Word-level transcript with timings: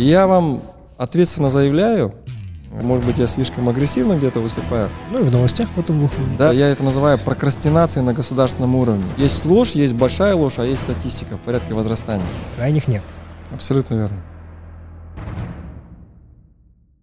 И 0.00 0.04
я 0.04 0.26
вам 0.26 0.62
ответственно 0.96 1.50
заявляю, 1.50 2.14
может 2.70 3.04
быть, 3.04 3.18
я 3.18 3.26
слишком 3.26 3.68
агрессивно 3.68 4.14
где-то 4.14 4.40
выступаю. 4.40 4.88
Ну 5.12 5.20
и 5.20 5.22
в 5.24 5.30
новостях 5.30 5.68
потом 5.76 6.00
выходит. 6.00 6.38
Да, 6.38 6.52
я 6.52 6.68
это 6.68 6.82
называю 6.82 7.18
прокрастинацией 7.18 8.02
на 8.02 8.14
государственном 8.14 8.76
уровне. 8.76 9.04
Есть 9.18 9.44
ложь, 9.44 9.72
есть 9.72 9.92
большая 9.92 10.34
ложь, 10.34 10.58
а 10.58 10.64
есть 10.64 10.80
статистика 10.80 11.36
в 11.36 11.40
порядке 11.40 11.74
возрастания. 11.74 12.24
Крайних 12.56 12.88
нет. 12.88 13.02
Абсолютно 13.52 13.96
верно. 13.96 14.16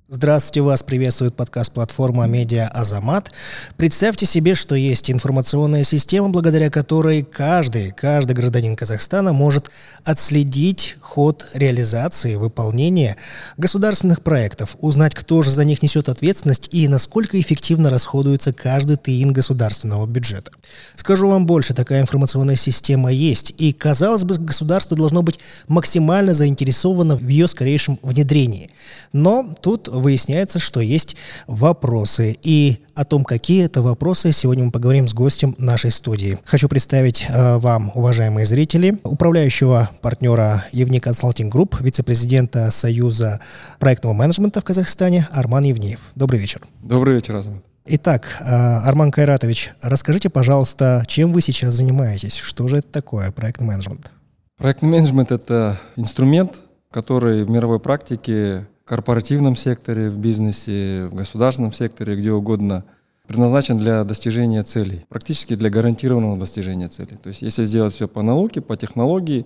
Здравствуйте, 0.10 0.62
вас 0.62 0.84
приветствует 0.84 1.36
подкаст-платформа 1.36 2.28
«Медиа 2.28 2.70
Азамат». 2.70 3.30
Представьте 3.76 4.26
себе, 4.26 4.56
что 4.56 4.74
есть 4.74 5.12
информационная 5.12 5.84
система, 5.84 6.30
благодаря 6.30 6.70
которой 6.70 7.24
каждый, 7.24 7.92
каждый 7.92 8.32
гражданин 8.32 8.78
Казахстана 8.78 9.34
может 9.34 9.70
отследить 10.06 10.96
ход 11.02 11.46
реализации, 11.54 12.36
выполнения 12.36 13.18
государственных 13.58 14.22
проектов, 14.22 14.78
узнать, 14.80 15.14
кто 15.14 15.42
же 15.42 15.50
за 15.50 15.66
них 15.66 15.84
несет 15.84 16.08
ответственность 16.08 16.70
и 16.72 16.88
насколько 16.88 17.38
эффективно 17.38 17.90
расходуется 17.90 18.54
каждый 18.54 18.96
тыин 18.96 19.34
государственного 19.34 20.06
бюджета. 20.06 20.52
Скажу 20.96 21.28
вам 21.28 21.46
больше, 21.46 21.74
такая 21.74 22.00
информационная 22.00 22.56
система 22.56 23.12
есть, 23.12 23.54
и, 23.58 23.74
казалось 23.74 24.24
бы, 24.24 24.36
государство 24.36 24.96
должно 24.96 25.22
быть 25.22 25.42
максимально 25.68 26.34
заинтересовано 26.34 27.18
в 27.18 27.28
ее 27.28 27.50
скорейшем 27.50 28.00
внедрении. 28.02 28.72
Но 29.12 29.54
тут 29.62 29.90
выясняется, 30.00 30.60
что 30.60 30.80
есть 30.80 31.16
вопросы. 31.48 32.38
И 32.42 32.80
о 32.96 33.06
том, 33.06 33.24
какие 33.24 33.66
это 33.66 33.82
вопросы, 33.82 34.32
сегодня 34.32 34.66
мы 34.66 34.72
поговорим 34.72 35.08
с 35.08 35.14
гостем 35.14 35.56
нашей 35.58 35.92
студии. 35.92 36.38
Хочу 36.46 36.68
представить 36.68 37.28
э, 37.30 37.58
вам, 37.58 37.92
уважаемые 37.94 38.46
зрители, 38.46 38.98
управляющего 39.04 39.90
партнера 40.02 40.66
Евни 40.72 41.00
Консалтинг 41.00 41.52
Групп, 41.52 41.80
вице-президента 41.80 42.72
Союза 42.72 43.40
проектного 43.80 44.14
менеджмента 44.14 44.62
в 44.62 44.64
Казахстане 44.64 45.28
Арман 45.32 45.64
Евниев. 45.64 46.00
Добрый 46.16 46.40
вечер. 46.40 46.62
Добрый 46.82 47.16
вечер, 47.16 47.36
Азамат. 47.36 47.64
Итак, 47.90 48.38
э, 48.42 48.44
Арман 48.44 49.12
Кайратович, 49.12 49.72
расскажите, 49.82 50.30
пожалуйста, 50.30 51.04
чем 51.08 51.32
вы 51.32 51.42
сейчас 51.42 51.74
занимаетесь? 51.74 52.36
Что 52.36 52.68
же 52.68 52.78
это 52.78 52.88
такое, 52.90 53.32
проектный 53.32 53.68
менеджмент? 53.68 54.12
Проектный 54.58 54.90
менеджмент– 54.90 55.32
это 55.32 55.80
инструмент, 55.96 56.60
который 56.92 57.46
в 57.46 57.50
мировой 57.50 57.80
практике 57.80 58.68
корпоративном 58.88 59.56
секторе, 59.56 60.10
в 60.10 60.18
бизнесе, 60.18 61.08
в 61.12 61.16
государственном 61.16 61.74
секторе, 61.74 62.16
где 62.16 62.32
угодно, 62.32 62.86
предназначен 63.28 63.78
для 63.78 64.04
достижения 64.06 64.64
целей, 64.64 65.06
практически 65.10 65.56
для 65.56 65.70
гарантированного 65.70 66.38
достижения 66.38 66.88
целей. 66.88 67.18
То 67.22 67.28
есть 67.28 67.42
если 67.42 67.66
сделать 67.66 67.94
все 67.94 68.08
по 68.08 68.22
науке, 68.22 68.62
по 68.62 68.78
технологии, 68.78 69.46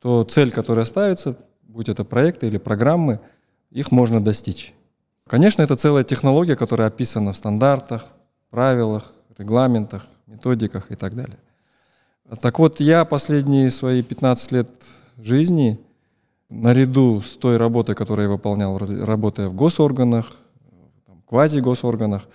то 0.00 0.24
цель, 0.24 0.50
которая 0.50 0.86
ставится, 0.86 1.36
будь 1.62 1.90
это 1.90 2.04
проекты 2.04 2.46
или 2.46 2.56
программы, 2.56 3.20
их 3.70 3.92
можно 3.92 4.24
достичь. 4.24 4.72
Конечно, 5.26 5.60
это 5.60 5.76
целая 5.76 6.04
технология, 6.04 6.56
которая 6.56 6.88
описана 6.88 7.34
в 7.34 7.36
стандартах, 7.36 8.06
правилах, 8.48 9.12
регламентах, 9.36 10.06
методиках 10.26 10.90
и 10.90 10.94
так 10.94 11.14
далее. 11.14 11.38
Так 12.40 12.58
вот, 12.58 12.80
я 12.80 13.04
последние 13.04 13.70
свои 13.70 14.02
15 14.02 14.52
лет 14.52 14.70
жизни 15.18 15.78
наряду 16.48 17.20
с 17.20 17.36
той 17.36 17.56
работой, 17.56 17.94
которую 17.94 18.28
я 18.28 18.32
выполнял, 18.32 18.78
работая 18.78 19.48
в 19.48 19.54
госорганах, 19.54 20.32
квази-госорганах, 21.28 22.28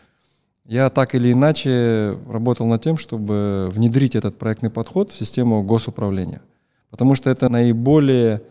я 0.65 0.89
так 0.89 1.15
или 1.15 1.31
иначе 1.31 2.17
работал 2.29 2.67
над 2.67 2.81
тем, 2.81 2.97
чтобы 2.97 3.69
внедрить 3.71 4.15
этот 4.15 4.37
проектный 4.37 4.69
подход 4.69 5.11
в 5.11 5.15
систему 5.15 5.63
госуправления. 5.63 6.41
Потому 6.89 7.15
что 7.15 7.29
это 7.29 7.49
наиболее, 7.49 8.41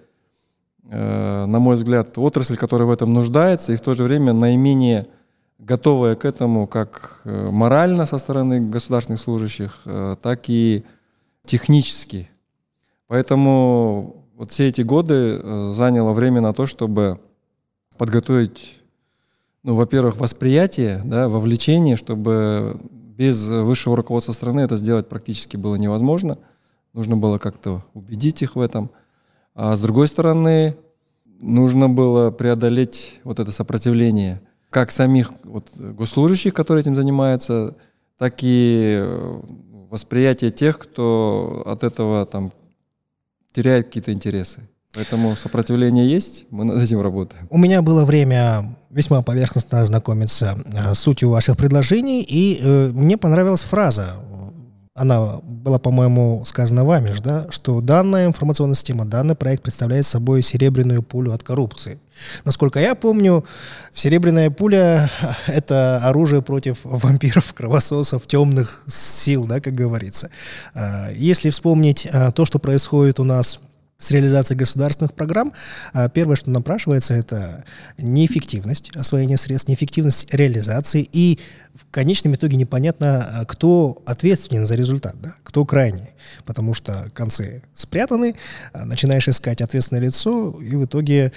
э, 0.91 1.47
на 1.47 1.59
мой 1.59 1.77
взгляд, 1.77 2.19
отрасль, 2.19 2.57
которая 2.57 2.87
в 2.87 2.91
этом 2.91 3.15
нуждается, 3.15 3.73
и 3.73 3.77
в 3.77 3.81
то 3.81 3.95
же 3.95 4.03
время 4.03 4.33
наименее 4.33 5.07
готовая 5.59 6.17
к 6.17 6.25
этому 6.25 6.67
как 6.67 7.21
э, 7.25 7.51
морально 7.51 8.05
со 8.05 8.19
стороны 8.19 8.61
государственных 8.61 9.21
служащих, 9.21 9.81
э, 9.87 10.17
так 10.21 10.51
и 10.51 10.85
технически. 11.47 12.29
Поэтому 13.07 14.22
вот 14.37 14.51
все 14.51 14.69
эти 14.69 14.83
годы 14.83 15.15
э, 15.15 15.71
заняло 15.73 16.13
время 16.13 16.41
на 16.41 16.53
то, 16.53 16.67
чтобы 16.67 17.19
подготовить, 17.99 18.81
ну, 19.63 19.75
во-первых, 19.75 20.17
восприятие, 20.17 21.01
да, 21.05 21.29
вовлечение, 21.29 21.97
чтобы 21.97 22.81
без 22.91 23.47
высшего 23.49 23.97
руководства 23.97 24.33
страны 24.33 24.61
это 24.61 24.77
сделать 24.77 25.09
практически 25.09 25.57
было 25.57 25.77
невозможно. 25.77 26.39
Нужно 26.93 27.17
было 27.17 27.39
как-то 27.39 27.85
убедить 27.95 28.43
их 28.43 28.57
в 28.57 28.61
этом. 28.61 28.91
А 29.55 29.77
с 29.77 29.81
другой 29.81 30.09
стороны, 30.09 30.77
нужно 31.25 31.89
было 31.89 32.31
преодолеть 32.31 33.21
вот 33.25 33.41
это 33.41 33.51
сопротивление 33.51 34.41
как 34.71 34.91
самих 34.91 35.33
вот, 35.45 35.69
госслужащих, 35.77 36.55
которые 36.55 36.81
этим 36.81 36.97
занимаются, 36.97 37.77
так 38.17 38.39
и 38.41 38.97
э, 38.99 39.41
восприятие 39.91 40.51
тех, 40.51 40.79
кто 40.79 41.63
от 41.67 41.85
этого 41.85 42.25
там 42.25 42.53
теряет 43.53 43.87
какие-то 43.87 44.13
интересы. 44.13 44.63
Поэтому 44.95 45.37
сопротивление 45.37 46.11
есть, 46.11 46.45
мы 46.51 46.65
над 46.65 46.83
этим 46.83 47.01
работаем. 47.01 47.47
У 47.51 47.57
меня 47.57 47.81
было 47.81 48.05
время 48.05 48.77
весьма 48.91 49.23
поверхностно 49.23 49.81
ознакомиться 49.81 50.55
э, 50.67 50.95
с 50.95 50.99
сутью 50.99 51.31
ваших 51.31 51.57
предложений, 51.57 52.27
и 52.29 52.61
э, 52.63 52.89
мне 52.93 53.17
понравилась 53.17 53.63
фраза. 53.63 54.17
Она 54.95 55.39
была, 55.43 55.79
по-моему, 55.79 56.43
сказана 56.45 56.85
вами 56.85 57.13
же, 57.13 57.23
да, 57.23 57.47
что 57.51 57.81
данная 57.81 58.27
информационная 58.27 58.75
система, 58.75 59.07
данный 59.07 59.35
проект 59.35 59.63
представляет 59.63 60.05
собой 60.05 60.43
серебряную 60.43 61.03
пулю 61.03 61.33
от 61.33 61.43
коррупции. 61.43 61.99
Насколько 62.45 62.79
я 62.79 62.95
помню, 62.95 63.43
серебряная 63.95 64.51
пуля— 64.51 65.11
это 65.47 65.99
оружие 66.05 66.43
против 66.43 66.81
вампиров, 66.83 67.55
кровососов, 67.55 68.27
темных 68.27 68.85
сил, 68.87 69.47
да, 69.47 69.61
как 69.61 69.75
говорится. 69.75 70.29
А, 70.75 71.11
если 71.13 71.49
вспомнить 71.49 72.07
а, 72.13 72.31
то, 72.31 72.45
что 72.45 72.59
происходит 72.59 73.19
у 73.19 73.25
нас 73.25 73.61
с 74.03 74.11
реализацией 74.11 74.59
государственных 74.59 75.15
программ, 75.15 75.53
а, 75.93 76.09
первое, 76.09 76.37
что 76.37 76.51
напрашивается, 76.51 77.15
это 77.15 77.65
неэффективность 77.99 78.95
освоения 78.97 79.37
средств, 79.37 79.69
неэффективность 79.69 80.33
реализации, 80.35 81.09
и 81.13 81.39
в 81.75 81.87
конечном 81.91 82.35
итоге 82.35 82.57
непонятно, 82.57 83.41
а, 83.41 83.45
кто 83.45 84.03
ответственен 84.05 84.67
за 84.67 84.75
результат, 84.75 85.15
да? 85.23 85.35
кто 85.45 85.65
крайний, 85.65 86.11
потому 86.45 86.75
что 86.75 87.09
концы 87.15 87.63
спрятаны, 87.75 88.35
а, 88.73 88.85
начинаешь 88.85 89.29
искать 89.29 89.63
ответственное 89.63 90.03
лицо, 90.03 90.61
и 90.61 90.75
в 90.75 90.85
итоге 90.85 91.33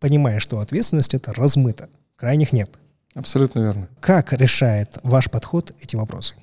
понимаешь, 0.00 0.42
что 0.42 0.58
ответственность 0.58 1.14
это 1.14 1.32
размыта, 1.32 1.88
крайних 2.16 2.52
нет. 2.52 2.70
Абсолютно 3.14 3.60
верно. 3.60 3.88
Как 4.00 4.32
решает 4.32 4.98
ваш 5.02 5.30
подход 5.30 5.74
эти 5.80 5.96
вопросы? 5.96 6.34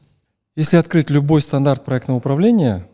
Если 0.55 0.77
открыть 0.77 1.09
любой 1.09 1.41
стандарт 1.41 1.83
проектного 1.83 2.17
управления, 2.19 2.87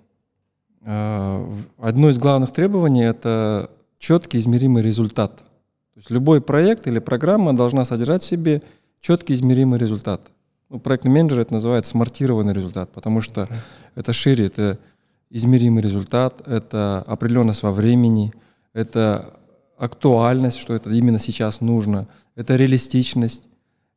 одно 0.84 2.10
из 2.10 2.18
главных 2.18 2.52
требований– 2.52 3.04
это 3.06 3.70
четкий 4.00 4.40
измеримый 4.40 4.82
результат. 4.82 5.38
То 5.38 5.98
есть 5.98 6.10
любой 6.10 6.42
проект 6.42 6.88
или 6.88 7.00
программа 7.00 7.56
должна 7.56 7.86
содержать 7.86 8.24
в 8.24 8.26
себе 8.26 8.64
четкий 9.00 9.34
измеримый 9.34 9.78
результат. 9.80 10.32
Ну, 10.70 10.80
проектный 10.80 11.12
менеджер 11.12 11.40
это 11.40 11.54
называет 11.54 11.86
смартированный 11.86 12.54
результат, 12.54 12.92
потому 12.92 13.22
что 13.22 13.48
это 13.96 14.14
шире, 14.14 14.48
это 14.48 14.80
измеримый 15.30 15.84
результат, 15.84 16.48
это 16.48 17.04
определенность 17.06 17.64
во 17.64 17.72
времени, 17.72 18.34
это 18.74 19.34
актуальность, 19.78 20.58
что 20.58 20.74
это 20.74 20.90
именно 20.90 21.20
сейчас 21.20 21.62
нужно, 21.62 22.08
это 22.36 22.56
реалистичность 22.56 23.48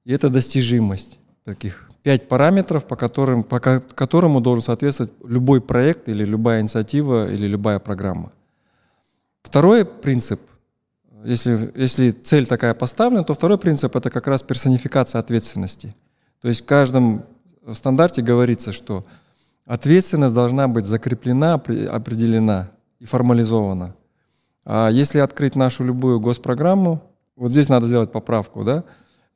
и 0.05 0.13
это 0.13 0.31
достижимость 0.31 1.19
таких 1.45 1.91
пять 2.05 2.29
параметров, 2.29 2.85
по 2.87 2.97
которым, 2.97 3.43
по 3.43 3.59
которому 3.59 4.41
должен 4.41 4.63
соответствовать 4.63 5.13
любой 5.25 5.63
проект 5.63 6.09
или 6.11 6.25
любая 6.25 6.61
инициатива 6.61 7.33
или 7.33 7.47
любая 7.47 7.79
программа. 7.79 8.31
Второй 9.43 9.87
принцип, 9.87 10.39
если, 11.25 11.73
если 11.75 12.11
цель 12.11 12.47
такая 12.47 12.75
поставлена, 12.75 13.25
то 13.25 13.33
второй 13.33 13.57
принцип– 13.57 13.97
это 13.97 14.11
как 14.11 14.27
раз 14.27 14.43
персонификация 14.43 15.19
ответственности. 15.19 15.97
То 16.43 16.49
есть 16.49 16.63
в 16.63 16.67
каждом 16.67 17.25
стандарте 17.73 18.21
говорится, 18.21 18.73
что 18.73 19.07
ответственность 19.65 20.35
должна 20.35 20.69
быть 20.69 20.85
закреплена, 20.85 21.55
определена 21.55 22.69
и 23.01 23.07
формализована. 23.07 23.95
А 24.67 24.91
если 24.91 25.21
открыть 25.21 25.57
нашу 25.57 25.85
любую 25.85 26.21
госпрограмму, 26.21 27.03
вот 27.35 27.51
здесь 27.51 27.71
надо 27.71 27.87
сделать 27.87 28.13
поправку, 28.13 28.63
да, 28.63 28.85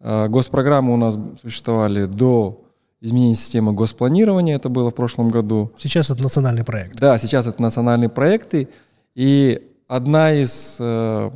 госпрограммы 0.01 0.95
у 0.95 0.97
нас 0.97 1.19
существовали 1.43 2.07
до 2.07 2.63
изменения 3.01 3.35
системы 3.35 3.73
госпланирования, 3.73 4.57
это 4.57 4.69
было 4.69 4.91
в 4.91 4.95
прошлом 4.95 5.29
году. 5.29 5.73
Сейчас 5.79 6.11
это 6.11 6.23
национальный 6.23 6.65
проект. 6.65 6.99
Да, 6.99 7.17
сейчас 7.19 7.47
это 7.47 7.63
национальные 7.63 8.09
проекты. 8.09 8.69
И 9.15 9.73
одна 9.87 10.33
из 10.33 10.77
э, 10.81 11.31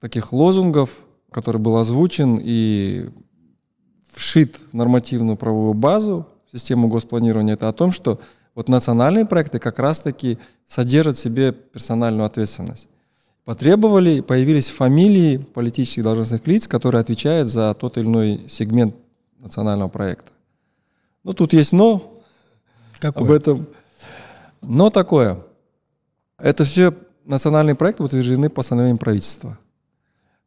таких 0.00 0.32
лозунгов, 0.32 0.90
который 1.30 1.58
был 1.58 1.76
озвучен 1.76 2.38
и 2.40 3.10
вшит 4.12 4.58
в 4.72 4.74
нормативную 4.74 5.36
правовую 5.36 5.74
базу 5.74 6.26
в 6.46 6.56
систему 6.56 6.88
госпланирования, 6.88 7.54
это 7.54 7.68
о 7.68 7.72
том, 7.72 7.92
что 7.92 8.20
вот 8.54 8.68
национальные 8.68 9.26
проекты 9.26 9.58
как 9.58 9.78
раз-таки 9.78 10.38
содержат 10.66 11.16
в 11.16 11.20
себе 11.20 11.52
персональную 11.52 12.26
ответственность. 12.26 12.88
Потребовали, 13.50 14.20
появились 14.20 14.68
фамилии 14.68 15.38
политических 15.38 16.04
должностных 16.04 16.46
лиц, 16.46 16.68
которые 16.68 17.00
отвечают 17.00 17.48
за 17.48 17.74
тот 17.74 17.98
или 17.98 18.06
иной 18.06 18.44
сегмент 18.46 18.94
национального 19.40 19.88
проекта. 19.88 20.30
Ну, 21.24 21.32
тут 21.32 21.52
есть 21.52 21.72
но. 21.72 22.16
Какое? 23.00 23.24
Об 23.24 23.32
этом. 23.32 23.66
Но 24.62 24.88
такое. 24.90 25.40
Это 26.38 26.62
все 26.62 26.94
национальные 27.24 27.74
проекты 27.74 28.04
утверждены 28.04 28.50
постановлением 28.50 28.98
правительства. 28.98 29.58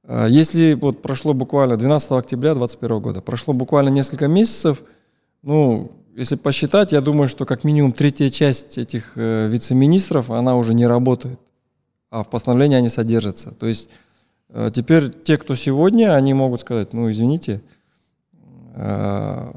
А 0.08 0.28
если 0.28 0.72
вот 0.74 1.02
прошло 1.02 1.34
буквально 1.34 1.76
12 1.76 2.12
октября 2.12 2.54
2021 2.54 3.02
года, 3.02 3.20
прошло 3.20 3.54
буквально 3.54 3.90
несколько 3.90 4.30
месяцев, 4.30 4.82
ну, 5.42 5.92
если 6.16 6.38
посчитать, 6.38 6.94
я 6.94 7.02
думаю, 7.02 7.28
что 7.28 7.46
как 7.46 7.66
минимум 7.66 7.92
третья 7.92 8.30
часть 8.30 8.78
этих 8.78 9.18
э, 9.18 9.50
вице-министров, 9.50 10.32
она 10.32 10.56
уже 10.56 10.74
не 10.74 10.88
работает, 10.88 11.38
а 12.14 12.22
в 12.22 12.30
постановлении 12.30 12.78
они 12.78 12.90
содержатся. 12.90 13.52
То 13.52 13.66
есть 13.66 13.90
э, 14.50 14.70
теперь 14.72 15.10
те, 15.10 15.36
кто 15.38 15.56
сегодня, 15.56 16.14
они 16.14 16.36
могут 16.36 16.62
сказать, 16.62 16.94
ну, 16.94 17.10
извините, 17.10 17.60
э, 18.76 19.52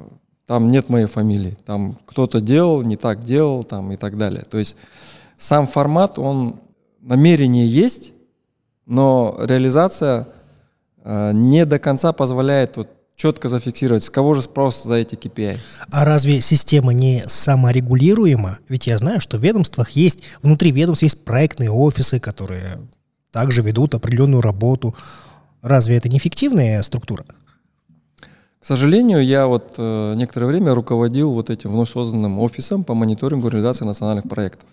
там 0.47 0.71
нет 0.71 0.89
моей 0.89 1.05
фамилии, 1.05 1.59
там 1.67 1.99
кто-то 2.07 2.41
делал, 2.41 2.81
не 2.81 2.97
так 2.97 3.23
делал, 3.23 3.63
там 3.63 3.93
и 3.93 3.99
так 3.99 4.17
далее. 4.17 4.43
То 4.51 4.57
есть 4.57 4.79
сам 5.37 5.67
формат, 5.67 6.19
он, 6.19 6.61
намерение 7.03 7.69
есть, 7.69 8.15
но 8.87 9.37
реализация 9.39 10.27
э, 11.05 11.33
не 11.35 11.67
до 11.67 11.79
конца 11.79 12.15
позволяет 12.15 12.79
вот 12.79 12.89
четко 13.17 13.49
зафиксировать, 13.49 14.05
с 14.05 14.11
кого 14.11 14.35
же 14.35 14.43
спрос 14.43 14.85
за 14.85 14.97
эти 14.97 15.15
KPI. 15.15 15.59
А 15.91 16.05
разве 16.05 16.41
система 16.41 16.93
не 16.93 17.25
саморегулируема? 17.27 18.59
Ведь 18.69 18.87
я 18.87 18.99
знаю, 18.99 19.21
что 19.21 19.39
в 19.39 19.43
ведомствах 19.43 19.91
есть, 19.91 20.23
внутри 20.43 20.71
ведомств 20.71 21.03
есть 21.03 21.25
проектные 21.25 21.71
офисы, 21.71 22.21
которые 22.21 22.79
также 23.33 23.63
ведут 23.63 23.95
определенную 23.95 24.43
работу. 24.43 24.95
Разве 25.63 25.97
это 25.97 26.09
не 26.09 26.19
эффективная 26.19 26.83
структура? 26.83 27.25
К 28.61 28.67
сожалению, 28.67 29.25
я 29.25 29.47
вот 29.47 29.75
э, 29.79 30.15
некоторое 30.17 30.47
время 30.47 30.75
руководил 30.75 31.33
вот 31.33 31.51
этим 31.51 31.71
вновь 31.71 31.91
созданным 31.91 32.41
офисом 32.41 32.85
по 32.85 32.95
мониторингу 32.95 33.49
реализации 33.49 33.85
национальных 33.85 34.29
проектов. 34.29 34.69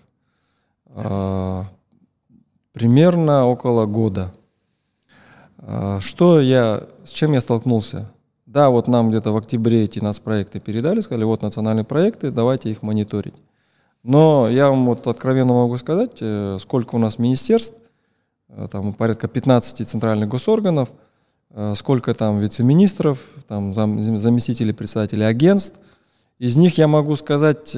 Э, 0.88 1.62
примерно 2.72 3.46
около 3.46 3.86
года. 3.86 4.34
Э, 5.58 5.98
что 6.00 6.40
я, 6.40 6.82
с 7.04 7.10
чем 7.12 7.32
я 7.32 7.40
столкнулся? 7.40 8.10
Да, 8.54 8.70
вот 8.70 8.86
нам 8.86 9.08
где-то 9.08 9.32
в 9.32 9.36
октябре 9.36 9.82
эти 9.82 9.98
нас 9.98 10.20
проекты 10.20 10.60
передали, 10.60 11.00
сказали, 11.00 11.24
вот 11.24 11.42
национальные 11.42 11.82
проекты, 11.82 12.30
давайте 12.30 12.70
их 12.70 12.82
мониторить. 12.82 13.34
Но 14.04 14.48
я 14.48 14.68
вам 14.70 14.86
вот 14.86 15.08
откровенно 15.08 15.54
могу 15.54 15.76
сказать, 15.76 16.18
э, 16.20 16.58
сколько 16.60 16.94
у 16.94 16.98
нас 16.98 17.18
министерств, 17.18 17.76
э, 18.50 18.68
там 18.70 18.92
порядка 18.92 19.26
15 19.26 19.84
центральных 19.84 20.28
госорганов, 20.28 20.88
э, 21.50 21.74
сколько 21.74 22.14
там 22.14 22.38
вице-министров, 22.38 23.18
там 23.48 23.74
зам, 23.74 23.98
заместителей 24.18 24.72
председателей 24.72 25.24
агентств. 25.24 25.76
Из 26.38 26.56
них 26.56 26.78
я 26.78 26.86
могу 26.86 27.16
сказать, 27.16 27.76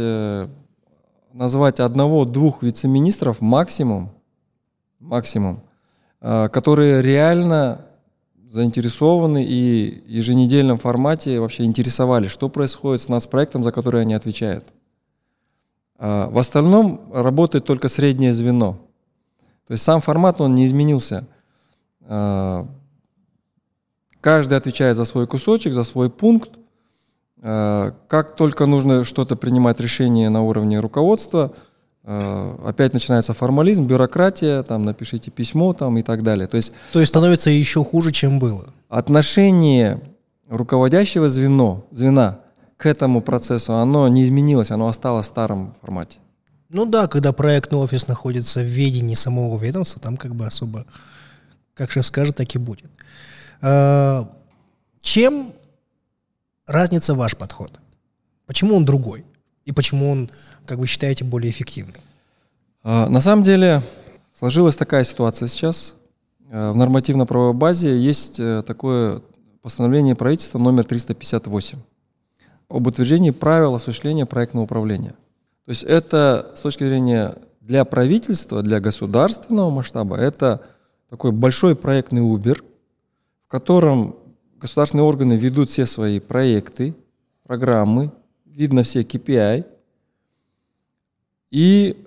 назвать 1.32 1.81
одного-двух 1.81 2.62
вице-министров 2.62 3.40
максимум, 3.40 4.11
максимум, 5.00 5.61
которые 6.20 7.00
реально 7.00 7.85
заинтересованы 8.48 9.44
и 9.44 10.02
в 10.06 10.08
еженедельном 10.08 10.78
формате 10.78 11.40
вообще 11.40 11.64
интересовали, 11.64 12.28
что 12.28 12.48
происходит 12.48 13.02
с 13.02 13.08
нацпроектом, 13.08 13.64
за 13.64 13.72
который 13.72 14.02
они 14.02 14.14
отвечают. 14.14 14.64
А 15.98 16.28
в 16.31 16.38
остальном 16.38 17.12
работает 17.12 17.64
только 17.64 17.88
среднее 17.88 18.32
звено. 18.32 18.78
То 19.66 19.72
есть 19.72 19.82
сам 19.84 20.00
формат, 20.00 20.40
он 20.40 20.54
не 20.54 20.66
изменился. 20.66 21.26
А, 22.02 22.69
каждый 24.20 24.56
отвечает 24.56 24.96
за 24.96 25.04
свой 25.04 25.26
кусочек, 25.26 25.72
за 25.72 25.82
свой 25.82 26.08
пункт. 26.08 26.50
А, 27.43 27.94
как 28.08 28.37
только 28.37 28.66
нужно 28.66 29.02
что-то 29.04 29.37
принимать 29.37 29.81
решение 29.81 30.28
на 30.28 30.43
уровне 30.43 30.78
руководства– 30.78 31.52
опять 32.06 32.93
начинается 32.93 33.35
формализм, 33.35 33.85
бюрократия, 33.85 34.62
там 34.62 34.85
напишите 34.85 35.31
письмо 35.31 35.73
там 35.73 35.99
и 35.99 36.03
так 36.03 36.23
далее. 36.23 36.47
То 36.47 36.56
есть, 36.56 36.73
То 36.93 37.00
есть 37.00 37.11
становится 37.11 37.50
еще 37.50 37.85
хуже, 37.85 38.12
чем 38.12 38.38
было. 38.38 38.69
Отношение 38.88 40.00
руководящего 40.49 41.29
звено, 41.29 41.85
звена 41.91 42.38
к 42.76 42.87
этому 42.87 43.20
процессу, 43.20 43.75
оно 43.75 44.06
не 44.08 44.25
изменилось, 44.25 44.70
оно 44.70 44.87
осталось 44.87 45.26
в 45.26 45.31
старом 45.31 45.75
формате. 45.81 46.20
Ну 46.69 46.87
да, 46.87 47.08
когда 47.08 47.32
проектный 47.32 47.79
офис 47.79 48.06
находится 48.06 48.61
в 48.61 48.64
ведении 48.64 49.14
самого 49.14 49.58
ведомства, 49.58 50.00
там 50.00 50.17
как 50.17 50.35
бы 50.35 50.47
особо, 50.47 50.85
как 51.75 51.91
шеф 51.91 52.06
скажет, 52.06 52.37
так 52.37 52.55
и 52.55 52.58
будет. 52.58 52.91
А, 53.62 54.31
чем 55.00 55.53
разница 56.67 57.14
ваш 57.14 57.37
подход? 57.37 57.81
Почему 58.47 58.76
он 58.76 58.85
другой? 58.85 59.25
И 59.66 59.72
почему 59.72 60.10
он, 60.10 60.30
как 60.64 60.78
вы 60.78 60.86
считаете, 60.86 61.24
более 61.24 61.50
эффективный? 61.50 62.00
А, 62.82 63.08
на 63.08 63.20
самом 63.20 63.42
деле 63.42 63.82
сложилась 64.38 64.76
такая 64.76 65.04
ситуация 65.04 65.48
сейчас. 65.48 65.96
А, 66.50 66.72
в 66.72 66.76
нормативно-правовой 66.76 67.52
базе 67.52 67.98
есть 67.98 68.40
э, 68.40 68.62
такое 68.66 69.22
постановление 69.60 70.14
правительства 70.14 70.58
номер 70.58 70.84
358 70.84 71.78
об 72.68 72.86
утверждении 72.86 73.30
правил 73.30 73.74
осуществления 73.74 74.26
проектного 74.26 74.64
управления. 74.64 75.14
То 75.64 75.70
есть 75.70 75.82
это 75.82 76.52
с 76.54 76.60
точки 76.60 76.86
зрения 76.86 77.34
для 77.60 77.84
правительства, 77.84 78.62
для 78.62 78.80
государственного 78.80 79.70
масштаба, 79.70 80.16
это 80.16 80.62
такой 81.10 81.32
большой 81.32 81.74
проектный 81.74 82.22
Uber, 82.22 82.62
в 83.46 83.50
котором 83.50 84.16
государственные 84.60 85.04
органы 85.04 85.34
ведут 85.34 85.70
все 85.70 85.86
свои 85.86 86.20
проекты, 86.20 86.94
программы, 87.44 88.12
видно 88.56 88.82
все 88.82 89.03
KPI, 89.03 89.67
и 91.50 92.06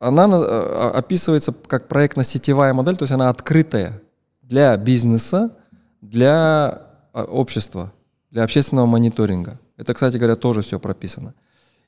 она 0.00 0.24
а, 0.24 0.90
описывается 0.96 1.52
как 1.52 1.86
проектно-сетевая 1.86 2.74
модель, 2.74 2.96
то 2.96 3.04
есть 3.04 3.12
она 3.12 3.28
открытая 3.28 4.02
для 4.42 4.76
бизнеса, 4.76 5.56
для 6.00 6.82
а, 7.12 7.24
общества, 7.24 7.92
для 8.32 8.42
общественного 8.42 8.86
мониторинга. 8.86 9.60
Это, 9.76 9.94
кстати 9.94 10.16
говоря, 10.16 10.34
тоже 10.34 10.62
все 10.62 10.80
прописано. 10.80 11.32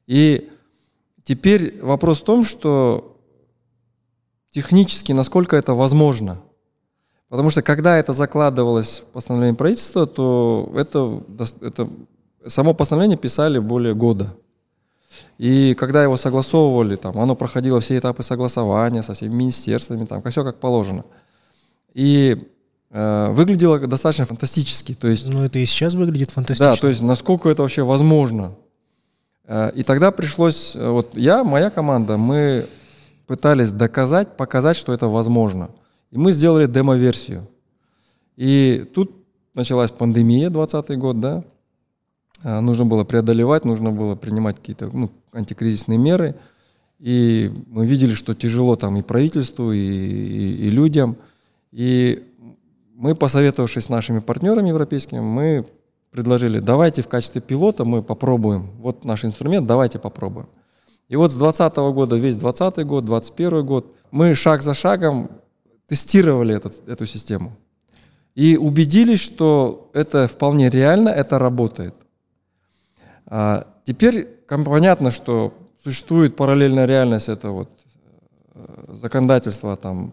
И 0.07 0.51
теперь 1.25 1.81
вопрос 1.83 2.21
в 2.21 2.25
том, 2.25 2.45
что 2.45 3.21
технически, 4.51 5.11
насколько 5.11 5.57
это 5.57 5.75
возможно. 5.75 6.41
Потому 7.29 7.51
что 7.51 7.63
когда 7.63 7.99
это 7.99 8.13
закладывалось 8.13 9.01
в 9.01 9.07
постановление 9.07 9.57
правительства, 9.57 10.07
то 10.07 10.73
это, 10.77 11.25
это 11.61 11.89
Само 12.47 12.75
постановление 12.75 13.17
писали 13.17 13.59
более 13.59 13.95
года. 13.95 14.35
И 15.39 15.75
когда 15.75 16.03
его 16.03 16.17
согласовывали, 16.17 16.97
там, 16.97 17.19
оно 17.19 17.37
проходило 17.37 17.81
все 17.81 17.99
этапы 17.99 18.23
согласования 18.23 19.03
со 19.03 19.15
всеми 19.15 19.35
министерствами, 19.35 20.05
там, 20.05 20.23
все 20.23 20.45
как 20.45 20.61
положено. 20.61 21.05
И 21.93 22.49
э, 22.91 23.29
выглядело 23.31 23.79
достаточно 23.79 24.27
фантастически. 24.27 24.95
То 24.95 25.09
есть, 25.09 25.33
ну, 25.33 25.43
это 25.43 25.59
и 25.59 25.67
сейчас 25.67 25.95
выглядит 25.95 26.31
фантастично. 26.31 26.75
Да, 26.75 26.81
то 26.81 26.89
есть 26.89 27.03
насколько 27.03 27.49
это 27.49 27.63
вообще 27.63 27.83
возможно. 27.83 28.55
Э, 29.47 29.71
и 29.75 29.83
тогда 29.83 30.11
пришлось, 30.11 30.77
э, 30.77 30.89
вот 30.89 31.15
я, 31.17 31.45
моя 31.45 31.71
команда, 31.71 32.17
мы 32.17 32.67
пытались 33.27 33.73
доказать, 33.73 34.37
показать, 34.37 34.77
что 34.77 34.93
это 34.93 35.09
возможно. 35.09 35.71
И 36.11 36.19
мы 36.19 36.33
сделали 36.33 36.67
демо-версию. 36.67 37.49
И 38.37 38.89
тут 38.95 39.13
началась 39.55 39.91
пандемия, 39.91 40.51
20 40.51 40.99
год, 40.99 41.21
да, 41.21 41.45
нужно 42.45 42.85
было 42.85 43.05
преодолевать, 43.05 43.65
нужно 43.65 43.91
было 43.91 44.15
принимать 44.15 44.57
какие-то 44.57 44.91
ну, 44.93 45.11
антикризисные 45.33 45.99
меры. 45.99 46.35
И 46.99 47.53
мы 47.67 47.87
видели, 47.87 48.15
что 48.15 48.35
тяжело 48.35 48.77
там 48.77 48.97
и 48.97 49.03
правительству, 49.03 49.73
и, 49.73 49.79
и, 49.79 50.67
и 50.67 50.71
людям. 50.71 51.17
И 51.73 52.23
мы, 52.95 53.15
посоветовавшись 53.15 53.85
с 53.85 53.89
нашими 53.89 54.21
партнерами 54.21 54.69
европейскими, 54.69 55.21
мы 55.21 55.67
предложили, 56.11 56.61
давайте 56.61 57.03
в 57.03 57.09
качестве 57.09 57.41
пилота 57.41 57.85
мы 57.85 58.03
попробуем. 58.03 58.71
Вот 58.79 59.05
наш 59.05 59.25
инструмент, 59.25 59.67
давайте 59.67 59.99
попробуем. 59.99 60.47
И 61.09 61.17
вот 61.17 61.33
с 61.33 61.37
2020 61.37 61.77
года, 61.95 62.17
весь 62.17 62.37
2020 62.37 62.87
год, 62.87 63.05
2021 63.05 63.67
год, 63.67 63.95
мы 64.11 64.35
шаг 64.35 64.63
за 64.63 64.75
шагом 64.75 65.31
тестировали 65.89 66.55
этот, 66.55 66.89
эту 66.89 67.05
систему. 67.05 67.57
И 68.35 68.57
убедились, 68.57 69.21
что 69.21 69.91
это 69.93 70.27
вполне 70.29 70.71
реально, 70.71 71.09
это 71.09 71.39
работает. 71.39 71.95
А 73.27 73.67
теперь 73.85 74.27
понятно, 74.47 75.11
что 75.11 75.55
существует 75.83 76.37
параллельная 76.37 76.87
реальность, 76.87 77.29
это 77.29 77.51
вот 77.51 77.69
э, 78.55 78.85
законодательство 78.89 79.77
там 79.77 80.13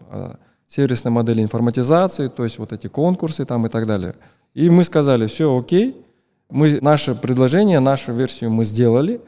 сервисной 0.68 1.12
модели 1.12 1.42
информатизации, 1.42 2.28
то 2.28 2.44
есть 2.44 2.58
вот 2.58 2.72
эти 2.72 2.86
конкурсы 2.86 3.44
там 3.44 3.66
и 3.66 3.68
так 3.68 3.86
далее. 3.86 4.14
И 4.54 4.70
мы 4.70 4.84
сказали, 4.84 5.26
все 5.26 5.56
окей, 5.56 6.02
мы, 6.48 6.78
наше 6.80 7.14
предложение, 7.14 7.80
нашу 7.80 8.12
версию 8.12 8.50
мы 8.50 8.64
сделали, 8.64 9.20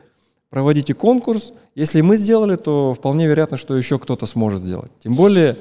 проводите 0.48 0.94
конкурс. 0.94 1.52
Если 1.74 2.00
мы 2.00 2.16
сделали, 2.16 2.56
то 2.56 2.94
вполне 2.94 3.26
вероятно, 3.26 3.56
что 3.56 3.76
еще 3.76 3.98
кто-то 3.98 4.24
сможет 4.26 4.60
сделать. 4.60 4.90
Тем 5.00 5.14
более 5.14 5.56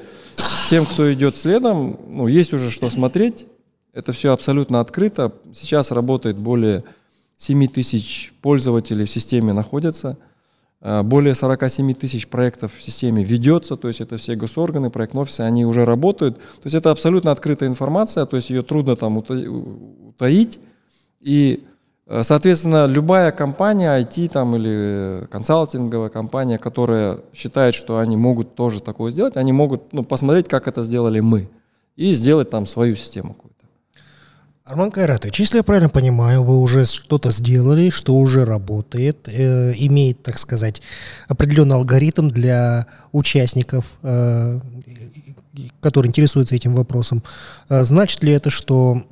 тем, 0.69 0.85
кто 0.85 1.11
идет 1.13 1.35
следом, 1.35 1.99
ну, 2.07 2.27
есть 2.27 2.53
уже 2.53 2.69
что 2.69 2.89
смотреть. 2.89 3.47
Это 3.93 4.11
все 4.11 4.31
абсолютно 4.31 4.79
открыто. 4.79 5.33
Сейчас 5.53 5.91
работает 5.91 6.37
более 6.37 6.83
7 7.43 7.67
тысяч 7.67 8.33
пользователей 8.41 9.03
в 9.03 9.09
системе 9.09 9.51
находятся. 9.53 10.17
Э, 10.79 11.03
более 11.03 11.33
47 11.33 11.93
тысяч 11.93 12.27
проектов 12.27 12.73
в 12.73 12.81
системе 12.81 13.21
ведется, 13.21 13.75
то 13.75 13.89
есть 13.89 13.99
это 14.01 14.15
все 14.15 14.35
госорганы, 14.35 14.89
проектные 14.89 15.23
офисы, 15.23 15.41
они 15.41 15.65
уже 15.65 15.83
работают. 15.83 16.37
То 16.37 16.65
есть 16.65 16.75
это 16.75 16.89
абсолютно 16.91 17.31
открытая 17.31 17.69
информация, 17.69 18.25
то 18.25 18.37
есть 18.37 18.49
ее 18.49 18.63
трудно 18.63 18.95
там 18.95 19.17
утаить. 19.17 20.59
И, 21.19 21.65
э, 22.07 22.23
соответственно, 22.23 22.85
любая 22.85 23.31
компания, 23.33 23.99
IT 23.99 24.29
там 24.29 24.55
или 24.55 25.25
консалтинговая 25.29 26.09
компания, 26.09 26.57
которая 26.57 27.19
считает, 27.33 27.75
что 27.75 27.97
они 27.97 28.15
могут 28.15 28.55
тоже 28.55 28.81
такое 28.81 29.11
сделать, 29.11 29.35
они 29.35 29.51
могут 29.51 29.91
ну, 29.91 30.03
посмотреть, 30.03 30.47
как 30.47 30.69
это 30.69 30.81
сделали 30.83 31.19
мы, 31.19 31.49
и 31.97 32.13
сделать 32.13 32.49
там 32.49 32.65
свою 32.65 32.95
систему 32.95 33.33
какую-то. 33.33 33.52
Арман 34.65 34.91
Кайратович, 34.91 35.41
если 35.41 35.57
я 35.57 35.63
правильно 35.63 35.89
понимаю, 35.89 36.41
вы 36.41 36.57
уже 36.57 36.85
что-то 36.85 37.31
сделали, 37.31 37.89
что 37.89 38.15
уже 38.15 38.45
работает, 38.45 39.27
э, 39.27 39.73
имеет, 39.75 40.23
так 40.23 40.37
сказать, 40.37 40.81
определенный 41.27 41.75
алгоритм 41.75 42.29
для 42.29 42.87
участников, 43.11 43.97
э, 44.03 44.61
которые 45.81 46.07
интересуются 46.07 46.55
этим 46.55 46.75
вопросом. 46.75 47.23
Э, 47.67 47.83
значит 47.83 48.23
ли 48.23 48.31
это, 48.31 48.49
что 48.49 49.03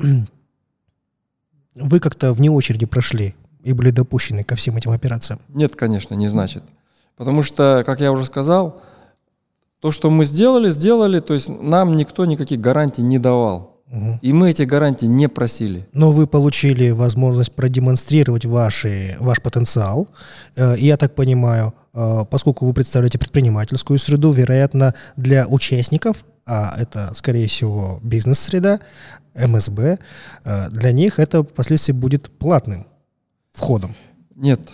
вы 1.76 2.00
как-то 2.00 2.32
вне 2.32 2.50
очереди 2.50 2.86
прошли 2.86 3.36
и 3.62 3.74
были 3.74 3.92
допущены 3.92 4.46
ко 4.46 4.56
всем 4.56 4.78
этим 4.78 4.92
операциям? 4.92 5.42
Нет, 5.50 5.76
конечно, 5.76 6.16
не 6.16 6.30
значит. 6.30 6.64
Потому 7.18 7.44
что, 7.44 7.84
как 7.86 8.00
я 8.00 8.14
уже 8.14 8.24
сказал, 8.24 8.82
то, 9.82 9.92
что 9.92 10.10
мы 10.10 10.24
сделали, 10.24 10.70
сделали, 10.70 11.20
то 11.20 11.34
есть 11.34 11.50
нам 11.50 11.98
никто 11.98 12.26
никаких 12.26 12.62
гарантий 12.62 13.02
не 13.02 13.20
давал. 13.20 13.71
И 14.22 14.32
мы 14.32 14.50
эти 14.50 14.64
гарантии 14.64 15.06
не 15.06 15.28
просили. 15.28 15.88
Но 15.92 16.14
вы 16.14 16.26
получили 16.26 16.92
возможность 16.92 17.52
продемонстрировать 17.52 18.46
ваши, 18.46 19.18
ваш 19.20 19.42
потенциал. 19.42 20.08
Э, 20.56 20.78
и 20.78 20.86
я 20.86 20.96
так 20.96 21.14
понимаю, 21.14 21.74
э, 21.94 22.22
поскольку 22.30 22.66
вы 22.66 22.74
представляете 22.74 23.20
предпринимательскую 23.20 24.00
среду, 24.00 24.32
вероятно, 24.32 24.94
для 25.18 25.46
участников, 25.46 26.24
а 26.46 26.74
это, 26.78 27.12
скорее 27.16 27.48
всего, 27.48 28.00
бизнес-среда, 28.02 28.80
МСБ, 29.36 30.00
э, 30.46 30.70
для 30.70 30.92
них 30.94 31.20
это 31.20 31.44
впоследствии 31.44 31.92
будет 31.92 32.32
платным 32.40 32.88
входом. 33.52 33.94
Нет. 34.36 34.72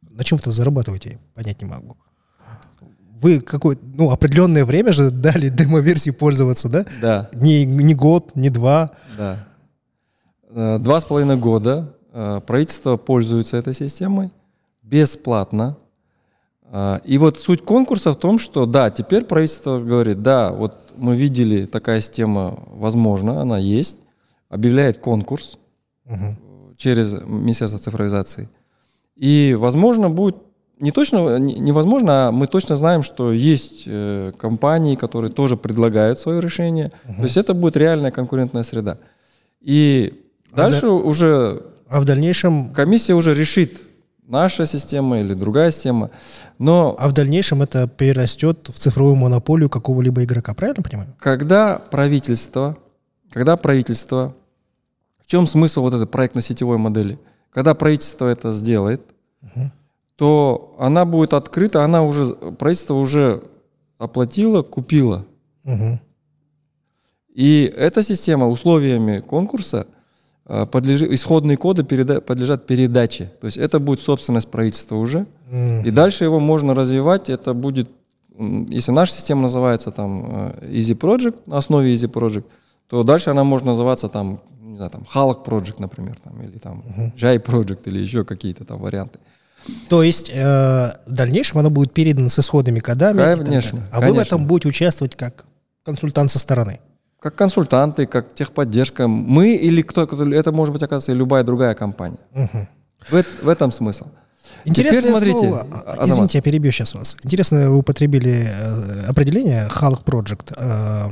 На 0.00 0.24
чем 0.24 0.38
вы-то 0.38 0.50
зарабатываете? 0.50 1.18
Понять 1.34 1.60
не 1.60 1.68
могу 1.68 1.96
вы 3.20 3.40
какое 3.40 3.76
ну, 3.94 4.10
определенное 4.10 4.64
время 4.64 4.92
же 4.92 5.10
дали 5.10 5.48
демо-версии 5.48 6.10
пользоваться, 6.10 6.68
да? 6.68 6.86
Да. 7.00 7.30
Не, 7.34 7.64
не 7.64 7.94
год, 7.94 8.34
не 8.34 8.50
два. 8.50 8.90
Да. 9.16 9.46
Э, 10.50 10.78
два 10.78 11.00
с 11.00 11.04
половиной 11.04 11.36
года 11.36 11.94
э, 12.12 12.40
правительство 12.46 12.96
пользуется 12.96 13.56
этой 13.56 13.74
системой 13.74 14.30
бесплатно. 14.82 15.76
Э, 16.64 17.00
и 17.04 17.18
вот 17.18 17.38
суть 17.38 17.62
конкурса 17.62 18.12
в 18.12 18.16
том, 18.16 18.38
что 18.38 18.66
да, 18.66 18.90
теперь 18.90 19.24
правительство 19.24 19.78
говорит, 19.78 20.22
да, 20.22 20.50
вот 20.50 20.76
мы 20.96 21.14
видели, 21.14 21.66
такая 21.66 22.00
система 22.00 22.58
возможна, 22.66 23.40
она 23.42 23.58
есть, 23.58 23.98
объявляет 24.48 24.98
конкурс 24.98 25.58
угу. 26.04 26.74
через 26.76 27.12
Министерство 27.12 27.78
цифровизации. 27.78 28.48
И, 29.14 29.54
возможно, 29.58 30.08
будет 30.08 30.36
не 30.80 30.92
точно 30.92 31.38
невозможно, 31.38 32.28
а 32.28 32.32
мы 32.32 32.46
точно 32.46 32.76
знаем, 32.76 33.02
что 33.02 33.32
есть 33.32 33.84
э, 33.86 34.32
компании, 34.38 34.96
которые 34.96 35.30
тоже 35.30 35.56
предлагают 35.56 36.18
свое 36.18 36.40
решение. 36.40 36.90
Угу. 37.04 37.16
То 37.16 37.22
есть 37.24 37.36
это 37.36 37.54
будет 37.54 37.76
реальная 37.76 38.10
конкурентная 38.10 38.62
среда. 38.62 38.98
И 39.60 40.24
а 40.52 40.56
дальше 40.56 40.86
да. 40.86 40.92
уже... 40.92 41.62
А 41.88 42.00
в 42.00 42.04
дальнейшем... 42.04 42.72
Комиссия 42.72 43.14
уже 43.14 43.34
решит, 43.34 43.82
наша 44.26 44.64
система 44.64 45.20
или 45.20 45.34
другая 45.34 45.70
система. 45.70 46.10
Но... 46.58 46.96
А 46.98 47.08
в 47.08 47.12
дальнейшем 47.12 47.60
это 47.60 47.86
перерастет 47.86 48.70
в 48.72 48.78
цифровую 48.78 49.16
монополию 49.16 49.68
какого-либо 49.68 50.24
игрока, 50.24 50.54
правильно 50.54 50.82
понимаю? 50.82 51.14
Когда 51.18 51.76
правительство, 51.76 52.78
когда 53.30 53.58
правительство, 53.58 54.34
в 55.22 55.26
чем 55.26 55.46
смысл 55.46 55.82
вот 55.82 55.92
этой 55.92 56.06
проектно-сетевой 56.06 56.78
модели? 56.78 57.18
Когда 57.52 57.74
правительство 57.74 58.26
это 58.26 58.52
сделает, 58.52 59.02
угу 59.42 59.70
то 60.20 60.74
она 60.78 61.06
будет 61.06 61.32
открыта, 61.32 61.82
она 61.82 62.02
уже, 62.02 62.26
правительство 62.58 62.92
уже 62.92 63.42
оплатило, 63.96 64.60
купило. 64.60 65.24
Угу. 65.64 65.98
И 67.34 67.72
эта 67.74 68.02
система 68.02 68.46
условиями 68.46 69.20
конкурса 69.20 69.86
э, 70.44 70.66
подлежит, 70.66 71.10
исходные 71.10 71.56
коды 71.56 71.84
переда, 71.84 72.20
подлежат 72.20 72.66
передаче. 72.66 73.32
То 73.40 73.46
есть 73.46 73.56
это 73.56 73.80
будет 73.80 74.00
собственность 74.00 74.50
правительства 74.50 74.96
уже. 74.96 75.26
Mm. 75.50 75.86
И 75.86 75.90
дальше 75.90 76.24
его 76.24 76.38
можно 76.38 76.74
развивать. 76.74 77.30
Это 77.30 77.54
будет, 77.54 77.88
если 78.68 78.92
наша 78.92 79.14
система 79.14 79.42
называется 79.42 79.90
там 79.90 80.52
э, 80.60 80.80
Easy 80.80 80.94
Project, 80.94 81.36
на 81.46 81.56
основе 81.56 81.94
Easy 81.94 82.12
Project, 82.12 82.44
то 82.88 83.04
дальше 83.04 83.30
она 83.30 83.44
может 83.44 83.66
называться 83.66 84.10
там, 84.10 84.40
не 84.60 84.76
знаю, 84.76 84.90
там 84.90 85.06
Halak 85.14 85.46
Project, 85.46 85.76
например, 85.78 86.16
там, 86.22 86.42
или 86.42 86.58
там 86.58 86.84
uh-huh. 86.86 87.14
Jai 87.16 87.42
Project, 87.42 87.80
или 87.86 88.00
еще 88.00 88.26
какие-то 88.26 88.66
там 88.66 88.80
варианты. 88.80 89.18
То 89.88 90.02
есть 90.02 90.30
э, 90.30 90.92
в 91.06 91.12
дальнейшем 91.12 91.58
оно 91.58 91.70
будет 91.70 91.92
передано 91.92 92.28
с 92.28 92.38
исходными 92.38 92.78
кодами. 92.80 93.18
Конечно. 93.36 93.86
А 93.90 94.00
конечно. 94.00 94.00
вы 94.00 94.12
в 94.12 94.18
этом 94.18 94.46
будете 94.46 94.68
участвовать 94.68 95.16
как 95.16 95.44
консультант 95.84 96.30
со 96.30 96.38
стороны? 96.38 96.80
Как 97.20 97.34
консультанты, 97.34 98.06
как 98.06 98.34
техподдержка. 98.34 99.06
Мы 99.06 99.54
или 99.54 99.82
кто, 99.82 100.04
это 100.04 100.52
может 100.52 100.72
быть, 100.72 100.82
оказывается, 100.82 101.12
и 101.12 101.14
любая 101.14 101.44
другая 101.44 101.74
компания. 101.74 102.20
Угу. 102.34 102.68
В, 103.10 103.44
в 103.44 103.48
этом 103.48 103.72
смысл. 103.72 104.06
Интересное 104.64 105.00
Теперь 105.00 105.10
смотрите, 105.10 105.38
слово. 105.38 105.60
Азамат. 105.86 106.08
Извините, 106.08 106.38
я 106.38 106.42
перебью 106.42 106.72
сейчас 106.72 106.94
вас. 106.94 107.16
Интересно, 107.22 107.70
вы 107.70 107.78
употребили 107.78 108.48
э, 108.48 109.06
определение 109.06 109.68
Hulk 109.68 110.04
Project. 110.04 110.54
Э, 110.56 111.08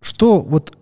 что 0.00 0.40
вот 0.40 0.77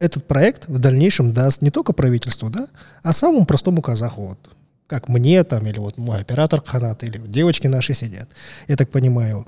этот 0.00 0.26
проект 0.26 0.68
в 0.68 0.78
дальнейшем 0.78 1.32
даст 1.32 1.62
не 1.62 1.70
только 1.70 1.92
правительству, 1.92 2.50
да, 2.50 2.68
а 3.02 3.12
самому 3.12 3.46
простому 3.46 3.82
казаху, 3.82 4.28
вот, 4.28 4.50
как 4.86 5.08
мне 5.08 5.42
там, 5.44 5.66
или 5.66 5.78
вот 5.78 5.96
мой 5.96 6.20
оператор 6.20 6.62
Ханат, 6.64 7.04
или 7.04 7.18
девочки 7.18 7.66
наши 7.66 7.94
сидят. 7.94 8.28
Я 8.68 8.76
так 8.76 8.90
понимаю, 8.90 9.46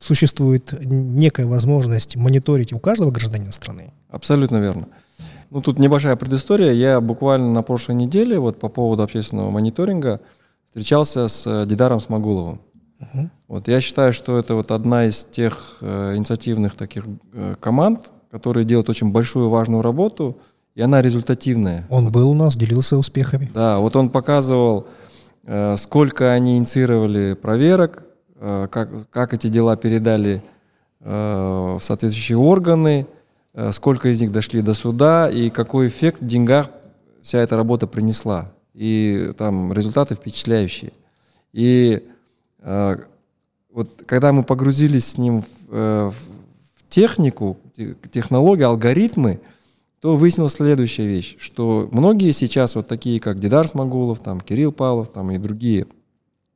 существует 0.00 0.72
некая 0.84 1.46
возможность 1.46 2.16
мониторить 2.16 2.72
у 2.72 2.78
каждого 2.78 3.10
гражданина 3.10 3.52
страны. 3.52 3.92
Абсолютно 4.10 4.58
верно. 4.58 4.88
Ну, 5.50 5.62
тут 5.62 5.78
небольшая 5.78 6.16
предыстория. 6.16 6.72
Я 6.72 7.00
буквально 7.00 7.50
на 7.50 7.62
прошлой 7.62 7.94
неделе 7.94 8.38
вот 8.38 8.60
по 8.60 8.68
поводу 8.68 9.02
общественного 9.02 9.50
мониторинга 9.50 10.20
встречался 10.68 11.28
с 11.28 11.46
э, 11.46 11.66
Дидаром 11.66 12.00
Смогуловым. 12.00 12.60
Uh-huh. 13.00 13.30
Вот 13.48 13.68
я 13.68 13.80
считаю, 13.80 14.12
что 14.12 14.38
это 14.38 14.54
вот 14.54 14.70
одна 14.70 15.06
из 15.06 15.24
тех 15.24 15.78
э, 15.80 16.16
инициативных 16.16 16.74
таких 16.74 17.06
э, 17.32 17.54
команд, 17.58 18.12
который 18.30 18.64
делает 18.64 18.88
очень 18.88 19.10
большую 19.10 19.48
важную 19.48 19.82
работу, 19.82 20.38
и 20.74 20.82
она 20.82 21.02
результативная. 21.02 21.86
Он 21.90 22.12
был 22.12 22.30
у 22.30 22.34
нас, 22.34 22.56
делился 22.56 22.96
успехами. 22.96 23.50
Да, 23.52 23.78
вот 23.78 23.96
он 23.96 24.10
показывал, 24.10 24.86
э, 25.44 25.76
сколько 25.76 26.32
они 26.32 26.56
инициировали 26.56 27.34
проверок, 27.34 28.04
э, 28.36 28.68
как, 28.70 29.10
как 29.10 29.34
эти 29.34 29.48
дела 29.48 29.76
передали 29.76 30.42
э, 31.00 31.76
в 31.80 31.82
соответствующие 31.82 32.38
органы, 32.38 33.06
сколько 33.72 34.08
из 34.10 34.20
них 34.20 34.30
дошли 34.30 34.62
до 34.62 34.72
суда 34.72 35.28
и 35.28 35.50
какой 35.50 35.88
эффект 35.88 36.20
в 36.20 36.26
деньгах 36.26 36.70
вся 37.22 37.38
эта 37.40 37.56
работа 37.56 37.88
принесла. 37.88 38.52
И 38.72 39.32
там 39.36 39.72
результаты 39.72 40.14
впечатляющие. 40.14 40.92
И 41.52 42.06
вот 42.62 43.88
когда 44.06 44.32
мы 44.32 44.44
погрузились 44.44 45.06
с 45.06 45.18
ним 45.18 45.42
в, 45.42 46.12
в 46.12 46.14
технику, 46.88 47.58
технологии, 48.10 48.64
алгоритмы, 48.64 49.40
то 50.00 50.16
выяснилась 50.16 50.54
следующая 50.54 51.06
вещь, 51.06 51.36
что 51.40 51.88
многие 51.90 52.32
сейчас 52.32 52.76
вот 52.76 52.86
такие, 52.86 53.18
как 53.20 53.40
Дидар 53.40 53.66
Смогулов, 53.66 54.20
там, 54.20 54.40
Кирилл 54.40 54.72
Павлов 54.72 55.10
там, 55.10 55.30
и 55.32 55.38
другие 55.38 55.86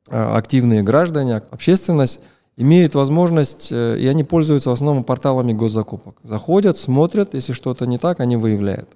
а, 0.09 0.37
активные 0.37 0.81
граждане, 0.81 1.37
общественность, 1.51 2.21
имеют 2.55 2.95
возможность, 2.95 3.69
э, 3.71 3.97
и 3.99 4.05
они 4.05 4.23
пользуются 4.23 4.69
в 4.69 4.73
основном 4.73 5.03
порталами 5.03 5.53
госзакупок. 5.53 6.19
Заходят, 6.23 6.77
смотрят, 6.77 7.33
если 7.33 7.51
что-то 7.51 7.87
не 7.87 7.97
так, 7.97 8.19
они 8.19 8.37
выявляют. 8.37 8.95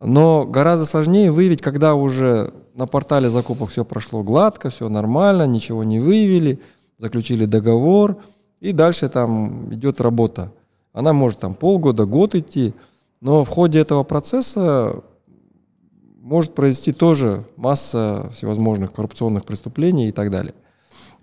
Но 0.00 0.46
гораздо 0.46 0.86
сложнее 0.86 1.30
выявить, 1.30 1.60
когда 1.60 1.94
уже 1.94 2.54
на 2.74 2.86
портале 2.86 3.28
закупок 3.28 3.68
все 3.68 3.84
прошло 3.84 4.22
гладко, 4.22 4.70
все 4.70 4.88
нормально, 4.88 5.46
ничего 5.46 5.84
не 5.84 6.00
выявили, 6.00 6.58
заключили 6.98 7.44
договор– 7.44 8.16
и 8.64 8.72
дальше 8.72 9.10
там 9.10 9.74
идет 9.74 10.00
работа. 10.00 10.50
Она 10.94 11.12
может 11.12 11.38
там 11.38 11.54
полгода, 11.54 12.06
год 12.06 12.34
идти, 12.34 12.72
но 13.20 13.44
в 13.44 13.48
ходе 13.50 13.78
этого 13.78 14.04
процесса 14.04 15.02
может 16.22 16.54
произойти 16.54 16.92
тоже 16.92 17.44
масса 17.56 18.30
всевозможных 18.32 18.90
коррупционных 18.90 19.44
преступлений 19.44 20.08
и 20.08 20.12
так 20.12 20.30
далее. 20.30 20.54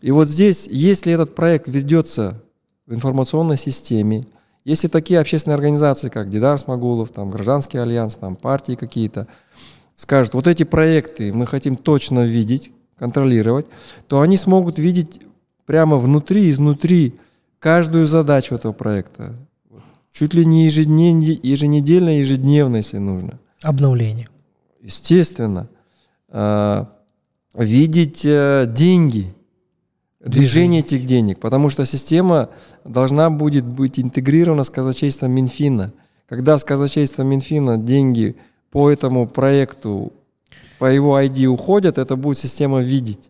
И 0.01 0.11
вот 0.11 0.27
здесь, 0.27 0.67
если 0.67 1.13
этот 1.13 1.33
проект 1.33 1.67
ведется 1.67 2.39
в 2.85 2.93
информационной 2.93 3.57
системе, 3.57 4.27
если 4.63 4.87
такие 4.87 5.19
общественные 5.19 5.55
организации, 5.55 6.09
как 6.09 6.29
Дидар 6.29 6.59
Смогулов, 6.59 7.09
там, 7.09 7.31
Гражданский 7.31 7.79
альянс, 7.79 8.17
там, 8.17 8.35
партии 8.35 8.75
какие-то, 8.75 9.27
скажут, 9.95 10.35
вот 10.35 10.45
эти 10.45 10.61
проекты 10.61 11.33
мы 11.33 11.47
хотим 11.47 11.75
точно 11.75 12.23
видеть, 12.23 12.71
контролировать, 12.99 13.65
то 14.07 14.21
они 14.21 14.37
смогут 14.37 14.77
видеть 14.77 15.21
прямо 15.65 15.97
внутри, 15.97 16.51
изнутри 16.51 17.15
каждую 17.61 18.07
задачу 18.07 18.55
этого 18.55 18.73
проекта. 18.73 19.33
Чуть 20.11 20.33
ли 20.33 20.45
не 20.45 20.65
еженедельно, 20.65 22.09
ежедневно, 22.17 22.77
если 22.77 22.97
нужно. 22.97 23.39
Обновление. 23.61 24.27
Естественно. 24.81 25.69
А, 26.27 26.89
видеть 27.53 28.25
э, 28.25 28.65
деньги, 28.67 29.33
движение 30.19 30.81
этих 30.81 31.05
денег, 31.05 31.39
потому 31.39 31.69
что 31.69 31.85
система 31.85 32.49
должна 32.83 33.29
будет 33.29 33.65
быть 33.65 33.99
интегрирована 33.99 34.63
с 34.63 34.69
казначейством 34.69 35.31
Минфина. 35.31 35.93
Когда 36.27 36.57
с 36.57 36.63
казначейством 36.63 37.27
Минфина 37.27 37.77
деньги 37.77 38.35
по 38.71 38.89
этому 38.89 39.27
проекту, 39.27 40.11
по 40.79 40.85
его 40.85 41.19
ID 41.19 41.45
уходят, 41.45 41.97
это 41.97 42.15
будет 42.15 42.37
система 42.37 42.81
видеть. 42.81 43.29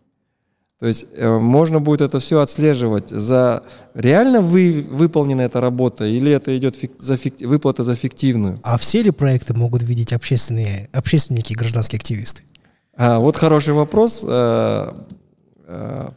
То 0.82 0.88
есть 0.88 1.06
э, 1.14 1.38
можно 1.38 1.78
будет 1.78 2.00
это 2.00 2.18
все 2.18 2.40
отслеживать 2.40 3.08
за 3.08 3.62
реально 3.94 4.40
вы, 4.40 4.84
выполнена 4.90 5.42
эта 5.42 5.60
работа 5.60 6.04
или 6.06 6.32
это 6.32 6.58
идет 6.58 6.74
фик, 6.74 6.90
за 6.98 7.16
фик, 7.16 7.40
выплата 7.40 7.84
за 7.84 7.94
фиктивную. 7.94 8.58
А 8.64 8.76
все 8.78 9.00
ли 9.00 9.12
проекты 9.12 9.54
могут 9.54 9.84
видеть 9.84 10.12
общественные, 10.12 10.88
общественники 10.92 11.52
и 11.52 11.54
гражданские 11.54 11.98
активисты? 11.98 12.42
А, 12.96 13.20
вот 13.20 13.36
хороший 13.36 13.74
вопрос. 13.74 14.24
А, 14.26 15.06
а, 15.68 16.14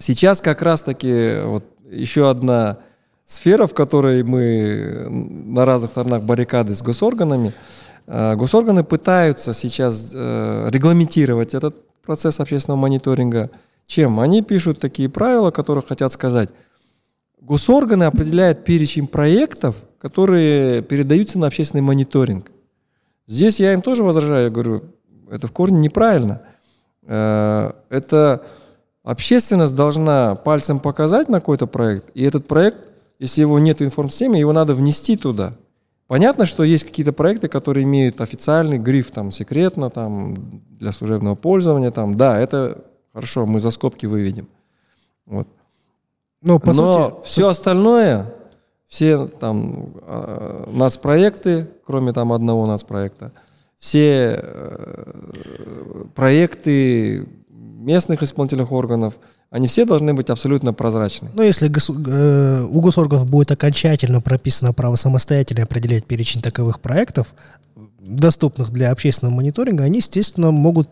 сейчас 0.00 0.40
как 0.40 0.62
раз-таки 0.62 1.42
вот 1.44 1.64
еще 1.88 2.28
одна 2.28 2.78
сфера, 3.24 3.68
в 3.68 3.74
которой 3.74 4.24
мы 4.24 5.06
на 5.08 5.64
разных 5.64 5.92
сторонах 5.92 6.24
баррикады 6.24 6.74
с 6.74 6.82
госорганами. 6.82 7.52
Госорганы 8.08 8.82
пытаются 8.82 9.52
сейчас 9.52 10.10
э, 10.12 10.70
регламентировать 10.72 11.54
этот 11.54 11.76
процесс 12.02 12.40
общественного 12.40 12.80
мониторинга. 12.80 13.50
Чем? 13.86 14.20
Они 14.20 14.42
пишут 14.42 14.80
такие 14.80 15.08
правила, 15.08 15.50
которые 15.50 15.84
хотят 15.86 16.12
сказать, 16.12 16.50
госорганы 17.40 18.04
определяют 18.04 18.64
перечень 18.64 19.06
проектов, 19.06 19.76
которые 19.98 20.82
передаются 20.82 21.38
на 21.38 21.46
общественный 21.46 21.82
мониторинг. 21.82 22.50
Здесь 23.26 23.60
я 23.60 23.72
им 23.72 23.82
тоже 23.82 24.02
возражаю, 24.02 24.44
я 24.44 24.50
говорю, 24.50 24.84
это 25.30 25.46
в 25.46 25.52
корне 25.52 25.78
неправильно. 25.78 26.42
Э, 27.02 27.72
это 27.88 28.44
общественность 29.02 29.74
должна 29.74 30.34
пальцем 30.34 30.80
показать 30.80 31.28
на 31.28 31.40
какой-то 31.40 31.66
проект, 31.66 32.10
и 32.14 32.22
этот 32.24 32.46
проект, 32.46 32.78
если 33.18 33.40
его 33.40 33.58
нет 33.58 33.80
в 33.80 33.84
информсистеме, 33.84 34.40
его 34.40 34.52
надо 34.52 34.74
внести 34.74 35.16
туда. 35.16 35.54
Понятно, 36.06 36.46
что 36.46 36.62
есть 36.62 36.84
какие-то 36.84 37.12
проекты, 37.12 37.48
которые 37.48 37.84
имеют 37.84 38.20
официальный 38.20 38.78
гриф, 38.78 39.10
там, 39.10 39.32
секретно, 39.32 39.90
там, 39.90 40.36
для 40.78 40.92
служебного 40.92 41.34
пользования, 41.34 41.90
там, 41.90 42.16
да, 42.16 42.38
это 42.38 42.84
хорошо, 43.16 43.46
мы 43.46 43.60
за 43.60 43.70
скобки 43.70 44.04
выведем. 44.04 44.46
Вот. 45.24 45.48
Но, 46.42 46.58
по 46.58 46.74
Но 46.74 46.92
сути, 46.92 47.14
все 47.24 47.48
остальное, 47.48 48.26
все 48.88 49.26
там 49.26 49.94
э, 50.02 50.64
нацпроекты, 50.70 51.66
кроме 51.86 52.12
там 52.12 52.34
одного 52.34 52.66
нацпроекта, 52.66 53.32
все 53.78 54.38
э, 54.42 56.04
проекты 56.14 57.26
местных 57.48 58.22
исполнительных 58.22 58.70
органов, 58.70 59.14
они 59.48 59.66
все 59.66 59.86
должны 59.86 60.12
быть 60.12 60.28
абсолютно 60.28 60.74
прозрачны. 60.74 61.30
Но 61.32 61.42
если 61.42 61.68
гос, 61.68 61.88
э, 61.88 62.64
у 62.64 62.80
госорганов 62.82 63.26
будет 63.26 63.50
окончательно 63.50 64.20
прописано 64.20 64.74
право 64.74 64.96
самостоятельно 64.96 65.62
определять 65.62 66.04
перечень 66.04 66.42
таковых 66.42 66.80
проектов, 66.80 67.34
доступных 67.98 68.72
для 68.72 68.90
общественного 68.90 69.34
мониторинга, 69.34 69.84
они, 69.84 70.00
естественно, 70.00 70.50
могут 70.50 70.90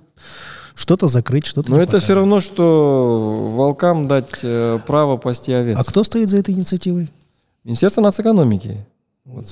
что-то 0.74 1.08
закрыть, 1.08 1.46
что-то 1.46 1.70
Но 1.70 1.76
это 1.76 1.86
показывать. 1.86 2.04
все 2.04 2.14
равно, 2.14 2.40
что 2.40 3.50
волкам 3.54 4.08
дать 4.08 4.40
э, 4.42 4.78
право 4.86 5.16
пасти 5.16 5.52
овец. 5.52 5.78
А 5.78 5.84
кто 5.84 6.04
стоит 6.04 6.28
за 6.28 6.38
этой 6.38 6.54
инициативой? 6.54 7.08
Министерство 7.64 8.00
нацэкономики. 8.00 8.84
Вот, 9.24 9.46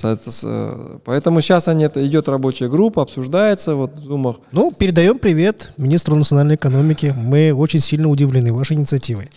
поэтому 1.04 1.40
сейчас 1.40 1.66
они, 1.66 1.84
это 1.84 2.06
идет 2.06 2.28
рабочая 2.28 2.68
группа, 2.68 3.00
обсуждается 3.00 3.74
вот 3.74 3.98
в 3.98 4.04
зумах. 4.04 4.36
Ну, 4.52 4.70
передаем 4.70 5.18
привет 5.18 5.72
министру 5.78 6.14
национальной 6.14 6.56
экономики. 6.56 7.14
Мы 7.16 7.54
очень 7.54 7.78
сильно 7.78 8.10
удивлены 8.10 8.52
вашей 8.52 8.76
инициативой. 8.76 9.30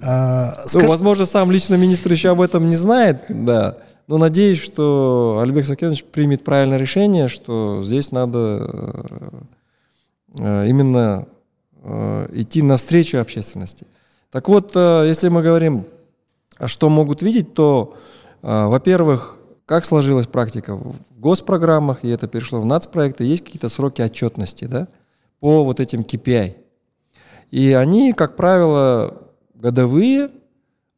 А, 0.00 0.54
ну, 0.62 0.68
скаж... 0.68 0.88
возможно, 0.88 1.26
сам 1.26 1.50
лично 1.50 1.74
министр 1.74 2.12
еще 2.12 2.30
об 2.30 2.40
этом 2.40 2.68
не 2.68 2.76
знает, 2.76 3.22
да. 3.28 3.78
Но 4.06 4.16
надеюсь, 4.16 4.62
что 4.62 5.40
Альбек 5.42 5.66
Сакенович 5.66 6.04
примет 6.04 6.44
правильное 6.44 6.78
решение, 6.78 7.26
что 7.26 7.82
здесь 7.82 8.12
надо 8.12 8.70
э, 8.72 9.30
именно 10.38 11.26
э, 11.82 12.28
идти 12.32 12.62
навстречу 12.62 13.18
общественности. 13.18 13.86
Так 14.30 14.48
вот, 14.48 14.72
э, 14.74 15.04
если 15.06 15.28
мы 15.28 15.42
говорим, 15.42 15.84
что 16.66 16.88
могут 16.88 17.22
видеть, 17.22 17.54
то, 17.54 17.94
во-первых, 18.42 19.38
как 19.68 19.84
сложилась 19.84 20.26
практика? 20.26 20.76
В 20.76 20.96
госпрограммах, 21.18 22.02
и 22.02 22.08
это 22.08 22.26
перешло 22.26 22.60
в 22.60 22.64
нацпроекты, 22.64 23.24
есть 23.24 23.44
какие-то 23.44 23.68
сроки 23.68 24.00
отчетности 24.00 24.64
да, 24.64 24.88
по 25.40 25.62
вот 25.62 25.78
этим 25.78 26.00
KPI. 26.00 26.56
И 27.50 27.72
они, 27.72 28.14
как 28.14 28.34
правило, 28.34 29.22
годовые, 29.54 30.30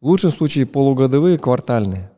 в 0.00 0.06
лучшем 0.06 0.30
случае 0.30 0.66
полугодовые, 0.66 1.36
квартальные. 1.36 2.10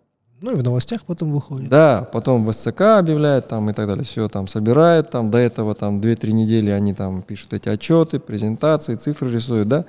Ну 0.43 0.53
и 0.53 0.55
в 0.57 0.65
новостях 0.65 1.05
потом 1.05 1.33
выходит. 1.33 1.71
Да, 1.71 2.07
потом 2.13 2.45
в 2.45 2.53
СЦК 2.53 2.81
объявляют 2.99 3.47
там 3.47 3.71
и 3.71 3.73
так 3.73 3.87
далее. 3.87 4.05
Все 4.05 4.29
там 4.29 4.49
собирают, 4.49 5.11
там 5.11 5.31
до 5.31 5.39
этого 5.39 5.75
там 5.75 6.01
2-3 6.01 6.33
недели 6.33 6.71
они 6.71 6.95
там 6.95 7.23
пишут 7.23 7.53
эти 7.53 7.69
отчеты, 7.69 8.19
презентации, 8.19 8.97
цифры 8.97 9.31
рисуют, 9.31 9.69
да. 9.69 9.85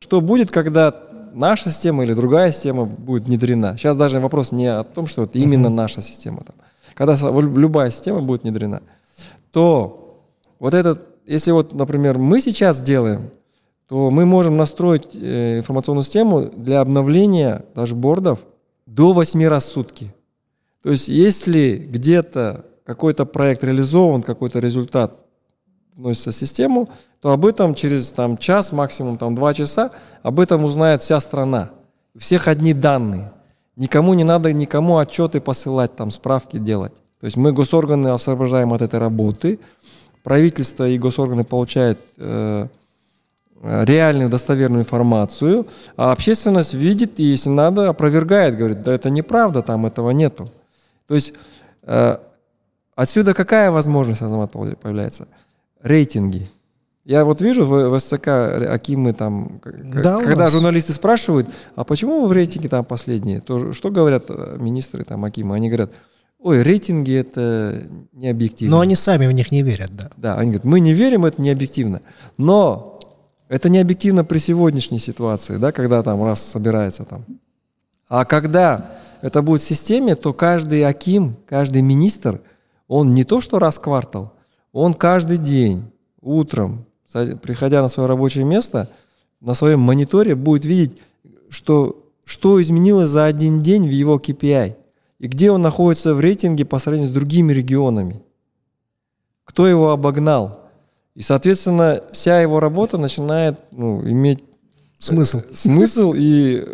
Что 0.00 0.22
будет, 0.22 0.50
когда 0.50 0.94
наша 1.34 1.70
система 1.70 2.04
или 2.04 2.14
другая 2.14 2.50
система 2.50 2.86
будет 2.86 3.24
внедрена. 3.24 3.76
Сейчас 3.76 3.96
даже 3.96 4.20
вопрос 4.20 4.52
не 4.52 4.66
о 4.66 4.84
том, 4.84 5.06
что 5.06 5.24
это 5.24 5.38
именно 5.38 5.68
наша 5.68 6.00
система. 6.00 6.40
Там. 6.40 6.56
Когда 6.94 7.14
любая 7.40 7.90
система 7.90 8.22
будет 8.22 8.44
внедрена, 8.44 8.80
то 9.52 10.24
вот 10.58 10.72
этот, 10.72 11.02
если 11.26 11.50
вот, 11.50 11.74
например, 11.74 12.18
мы 12.18 12.40
сейчас 12.40 12.80
делаем, 12.80 13.30
то 13.86 14.10
мы 14.10 14.24
можем 14.24 14.56
настроить 14.56 15.08
э, 15.14 15.58
информационную 15.58 16.04
систему 16.04 16.42
для 16.42 16.80
обновления 16.80 17.64
дашбордов 17.74 18.40
до 18.88 19.12
8 19.12 19.46
раз 19.46 19.64
в 19.64 19.68
сутки. 19.68 20.14
То 20.82 20.90
есть 20.90 21.08
если 21.08 21.76
где-то 21.76 22.64
какой-то 22.84 23.26
проект 23.26 23.62
реализован, 23.62 24.22
какой-то 24.22 24.60
результат 24.60 25.14
вносится 25.94 26.30
в 26.30 26.34
систему, 26.34 26.88
то 27.20 27.32
об 27.32 27.44
этом 27.44 27.74
через 27.74 28.10
там, 28.12 28.38
час, 28.38 28.72
максимум 28.72 29.18
там, 29.18 29.34
два 29.34 29.52
часа, 29.52 29.90
об 30.22 30.40
этом 30.40 30.64
узнает 30.64 31.02
вся 31.02 31.20
страна. 31.20 31.70
У 32.14 32.18
всех 32.18 32.48
одни 32.48 32.72
данные. 32.72 33.32
Никому 33.76 34.14
не 34.14 34.24
надо 34.24 34.52
никому 34.52 34.98
отчеты 34.98 35.40
посылать, 35.40 35.94
там, 35.94 36.10
справки 36.10 36.58
делать. 36.58 36.94
То 37.20 37.26
есть 37.26 37.36
мы 37.36 37.52
госорганы 37.52 38.08
освобождаем 38.08 38.72
от 38.72 38.80
этой 38.80 38.98
работы, 38.98 39.58
правительство 40.22 40.88
и 40.88 40.98
госорганы 40.98 41.44
получают 41.44 41.98
э, 42.16 42.68
реальную 43.62 44.28
достоверную 44.28 44.82
информацию, 44.82 45.66
а 45.96 46.12
общественность 46.12 46.74
видит 46.74 47.18
и, 47.18 47.24
если 47.24 47.50
надо, 47.50 47.88
опровергает, 47.88 48.56
говорит, 48.56 48.82
да 48.82 48.94
это 48.94 49.10
неправда, 49.10 49.62
там 49.62 49.86
этого 49.86 50.10
нету. 50.10 50.48
То 51.06 51.14
есть 51.14 51.34
э, 51.82 52.16
отсюда 52.94 53.34
какая 53.34 53.70
возможность, 53.70 54.22
Азамат, 54.22 54.52
появляется? 54.52 55.26
рейтинги. 55.82 56.48
Я 57.04 57.24
вот 57.24 57.40
вижу 57.40 57.64
в, 57.64 57.88
в 57.88 57.98
СЦК 57.98 58.28
Акимы 58.28 59.14
там, 59.14 59.60
да, 59.64 60.20
когда 60.20 60.50
журналисты 60.50 60.92
спрашивают, 60.92 61.48
а 61.74 61.84
почему 61.84 62.22
вы 62.22 62.28
в 62.28 62.32
рейтинге 62.32 62.68
там 62.68 62.84
последние, 62.84 63.40
то 63.40 63.72
что 63.72 63.90
говорят 63.90 64.26
э, 64.28 64.56
министры 64.60 65.04
там 65.04 65.24
Акимы? 65.24 65.54
Они 65.54 65.68
говорят, 65.68 65.90
ой, 66.38 66.62
рейтинги 66.62 67.14
это 67.14 67.82
не 68.12 68.28
объективно. 68.28 68.76
Но 68.76 68.80
они 68.80 68.94
сами 68.94 69.26
в 69.26 69.32
них 69.32 69.50
не 69.50 69.62
верят, 69.62 69.90
да. 69.96 70.10
Да, 70.18 70.34
они 70.36 70.50
говорят, 70.50 70.64
мы 70.64 70.80
не 70.80 70.92
верим, 70.92 71.24
это 71.24 71.40
не 71.40 71.50
объективно. 71.50 72.02
Но 72.36 72.97
это 73.48 73.68
не 73.68 73.78
объективно 73.78 74.24
при 74.24 74.38
сегодняшней 74.38 74.98
ситуации, 74.98 75.56
да, 75.56 75.72
когда 75.72 76.02
там 76.02 76.22
раз 76.24 76.42
собирается 76.42 77.04
там. 77.04 77.24
А 78.08 78.24
когда 78.24 78.98
это 79.20 79.42
будет 79.42 79.60
в 79.60 79.64
системе, 79.64 80.14
то 80.16 80.32
каждый 80.32 80.84
Аким, 80.84 81.36
каждый 81.46 81.82
министр, 81.82 82.40
он 82.86 83.14
не 83.14 83.24
то 83.24 83.40
что 83.40 83.58
раз 83.58 83.78
в 83.78 83.80
квартал, 83.80 84.32
он 84.72 84.94
каждый 84.94 85.38
день 85.38 85.84
утром, 86.20 86.86
приходя 87.42 87.82
на 87.82 87.88
свое 87.88 88.08
рабочее 88.08 88.44
место, 88.44 88.90
на 89.40 89.54
своем 89.54 89.80
мониторе 89.80 90.34
будет 90.34 90.64
видеть, 90.64 91.00
что, 91.48 92.04
что 92.24 92.60
изменилось 92.60 93.10
за 93.10 93.24
один 93.24 93.62
день 93.62 93.86
в 93.86 93.90
его 93.90 94.18
KPI 94.18 94.76
и 95.18 95.26
где 95.26 95.50
он 95.50 95.62
находится 95.62 96.14
в 96.14 96.20
рейтинге 96.20 96.64
по 96.64 96.78
сравнению 96.78 97.10
с 97.10 97.14
другими 97.14 97.52
регионами. 97.52 98.22
Кто 99.44 99.66
его 99.66 99.90
обогнал. 99.90 100.67
И, 101.18 101.22
соответственно, 101.22 102.00
вся 102.12 102.40
его 102.40 102.60
работа 102.60 102.96
начинает 102.96 103.58
ну, 103.72 104.08
иметь 104.08 104.44
смысл. 105.00 105.40
Смысл 105.52 106.12
и 106.16 106.64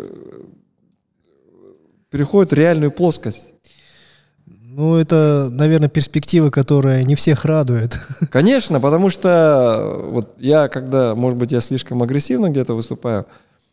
переходит 2.11 2.51
в 2.51 2.53
реальную 2.53 2.91
плоскость. 2.91 3.55
Ну, 4.45 4.97
это, 4.97 5.49
наверное, 5.49 5.89
перспектива, 5.89 6.51
которая 6.51 7.03
не 7.05 7.15
всех 7.15 7.43
радует. 7.43 7.97
Конечно, 8.29 8.79
потому 8.79 9.09
что 9.09 10.09
вот 10.11 10.35
я, 10.37 10.67
когда, 10.67 11.15
может 11.15 11.39
быть, 11.39 11.51
я 11.51 11.59
слишком 11.59 12.03
агрессивно 12.03 12.51
где-то 12.51 12.75
выступаю, 12.75 13.25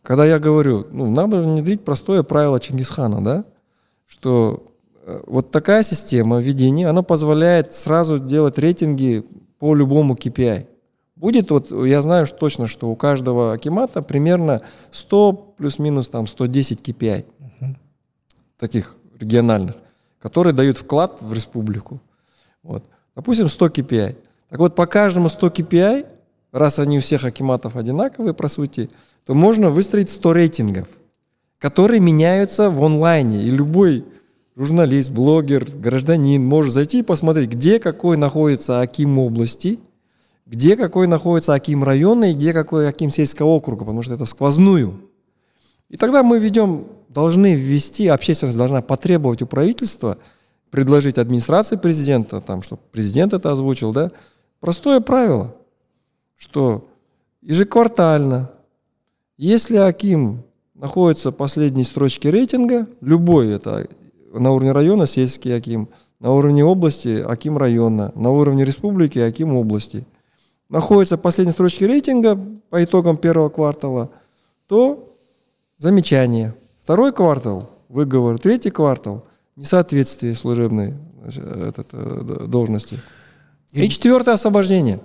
когда 0.02 0.24
я 0.24 0.38
говорю, 0.38 0.86
ну, 0.90 1.10
надо 1.10 1.42
внедрить 1.42 1.84
простое 1.84 2.22
правило 2.22 2.58
Чингисхана, 2.58 3.22
да, 3.22 3.44
что 4.06 4.64
э, 5.04 5.20
вот 5.26 5.50
такая 5.50 5.82
система 5.82 6.40
ведения, 6.40 6.88
она 6.88 7.02
позволяет 7.02 7.74
сразу 7.74 8.18
делать 8.18 8.56
рейтинги 8.56 9.26
по 9.62 9.76
любому 9.76 10.14
KPI. 10.14 10.66
Будет 11.14 11.52
вот, 11.52 11.70
я 11.70 12.02
знаю 12.02 12.26
что 12.26 12.36
точно, 12.36 12.66
что 12.66 12.90
у 12.90 12.96
каждого 12.96 13.52
акимата 13.52 14.02
примерно 14.02 14.60
100 14.90 15.32
плюс-минус 15.56 16.08
там 16.08 16.26
110 16.26 16.80
KPI, 16.80 17.24
угу. 17.38 17.76
таких 18.58 18.96
региональных, 19.20 19.76
которые 20.20 20.52
дают 20.52 20.78
вклад 20.78 21.18
в 21.20 21.32
республику. 21.32 22.00
Вот. 22.64 22.82
Допустим, 23.14 23.48
100 23.48 23.66
KPI. 23.68 24.16
Так 24.48 24.58
вот, 24.58 24.74
по 24.74 24.86
каждому 24.86 25.28
100 25.28 25.46
KPI, 25.46 26.06
раз 26.50 26.80
они 26.80 26.98
у 26.98 27.00
всех 27.00 27.24
акиматов 27.24 27.76
одинаковые, 27.76 28.34
по 28.34 28.48
сути, 28.48 28.90
то 29.24 29.34
можно 29.34 29.70
выстроить 29.70 30.10
100 30.10 30.32
рейтингов, 30.32 30.88
которые 31.60 32.00
меняются 32.00 32.68
в 32.68 32.82
онлайне. 32.84 33.44
И 33.44 33.50
любой 33.50 34.04
журналист, 34.56 35.10
блогер, 35.10 35.66
гражданин 35.70 36.44
может 36.44 36.72
зайти 36.72 37.00
и 37.00 37.02
посмотреть, 37.02 37.50
где 37.50 37.78
какой 37.78 38.16
находится 38.16 38.80
Аким 38.80 39.18
области, 39.18 39.78
где 40.46 40.76
какой 40.76 41.06
находится 41.06 41.54
Аким 41.54 41.84
района 41.84 42.30
и 42.30 42.34
где 42.34 42.52
какой 42.52 42.88
Аким 42.88 43.10
сельского 43.10 43.48
округа, 43.48 43.80
потому 43.80 44.02
что 44.02 44.14
это 44.14 44.26
сквозную. 44.26 45.00
И 45.88 45.96
тогда 45.96 46.22
мы 46.22 46.38
ведем, 46.38 46.86
должны 47.08 47.54
ввести, 47.54 48.08
общественность 48.08 48.58
должна 48.58 48.82
потребовать 48.82 49.42
у 49.42 49.46
правительства, 49.46 50.18
предложить 50.70 51.18
администрации 51.18 51.76
президента, 51.76 52.40
там, 52.40 52.62
чтобы 52.62 52.80
президент 52.90 53.34
это 53.34 53.52
озвучил, 53.52 53.92
да, 53.92 54.10
простое 54.60 55.00
правило, 55.00 55.54
что 56.36 56.88
ежеквартально, 57.42 58.50
если 59.36 59.76
Аким 59.76 60.44
находится 60.74 61.30
в 61.30 61.36
последней 61.36 61.84
строчке 61.84 62.30
рейтинга, 62.30 62.86
любой 63.00 63.50
это 63.50 63.86
на 64.32 64.52
уровне 64.52 64.72
района 64.72 65.06
сельский 65.06 65.54
Аким, 65.54 65.88
на 66.20 66.32
уровне 66.32 66.64
области 66.64 67.20
Аким 67.20 67.58
района, 67.58 68.12
на 68.14 68.30
уровне 68.30 68.64
республики 68.64 69.18
Аким 69.18 69.54
области, 69.56 70.06
находится 70.68 71.16
в 71.16 71.20
последней 71.20 71.52
строчке 71.52 71.86
рейтинга 71.86 72.38
по 72.70 72.82
итогам 72.82 73.16
первого 73.16 73.48
квартала, 73.48 74.10
то 74.66 75.14
замечание. 75.78 76.54
Второй 76.80 77.12
квартал– 77.12 77.70
выговор. 77.88 78.38
Третий 78.38 78.70
квартал– 78.70 79.24
несоответствие 79.56 80.34
служебной 80.34 80.94
этот, 81.24 81.88
э, 81.92 82.46
должности. 82.48 82.98
И 83.72 83.88
четвертое– 83.88 84.32
освобождение. 84.34 85.00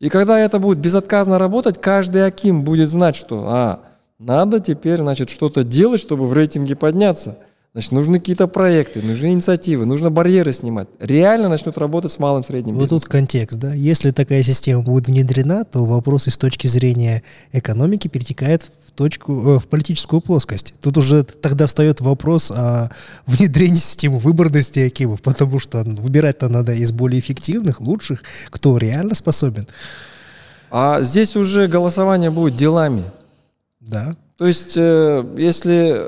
И 0.00 0.08
когда 0.08 0.38
это 0.38 0.58
будет 0.58 0.78
безотказно 0.78 1.38
работать, 1.38 1.80
каждый 1.80 2.26
Аким 2.26 2.62
будет 2.62 2.90
знать, 2.90 3.14
что 3.14 3.44
а, 3.46 3.80
надо 4.18 4.60
теперь 4.60 4.98
значит, 4.98 5.30
что-то 5.30 5.64
делать, 5.64 6.00
чтобы 6.00 6.26
в 6.26 6.32
рейтинге 6.32 6.76
подняться– 6.76 7.38
Значит, 7.74 7.90
нужны 7.90 8.20
какие-то 8.20 8.46
проекты, 8.46 9.02
нужны 9.02 9.32
инициативы, 9.32 9.84
нужно 9.84 10.08
барьеры 10.08 10.52
снимать. 10.52 10.86
Реально 11.00 11.48
начнут 11.48 11.76
работать 11.76 12.12
с 12.12 12.20
малым 12.20 12.44
средним 12.44 12.74
бизнесом. 12.74 12.98
Вот 12.98 13.02
тут 13.02 13.10
контекст, 13.10 13.58
да. 13.58 13.74
Если 13.74 14.12
такая 14.12 14.44
система 14.44 14.82
будет 14.82 15.08
внедрена, 15.08 15.64
то 15.64 15.84
вопросы 15.84 16.30
с 16.30 16.38
точки 16.38 16.68
зрения 16.68 17.24
экономики 17.50 18.06
перетекают 18.06 18.70
в 18.86 18.92
точку, 18.92 19.32
э, 19.32 19.58
в 19.58 19.66
политическую 19.66 20.20
плоскость. 20.20 20.74
Тут 20.80 20.98
уже 20.98 21.24
тогда 21.24 21.66
встает 21.66 22.00
вопрос 22.00 22.52
о 22.52 22.90
внедрении 23.26 23.74
системы 23.74 24.18
выборности 24.18 24.78
Акимов, 24.78 25.20
потому 25.20 25.58
что 25.58 25.82
выбирать-то 25.82 26.48
надо 26.48 26.74
из 26.74 26.92
более 26.92 27.18
эффективных, 27.18 27.80
лучших, 27.80 28.22
кто 28.50 28.78
реально 28.78 29.16
способен. 29.16 29.66
А 30.70 31.02
здесь 31.02 31.34
уже 31.34 31.66
голосование 31.66 32.30
будет 32.30 32.54
делами. 32.54 33.02
Да. 33.80 34.14
То 34.36 34.46
есть, 34.46 34.74
э, 34.76 35.24
если 35.36 36.06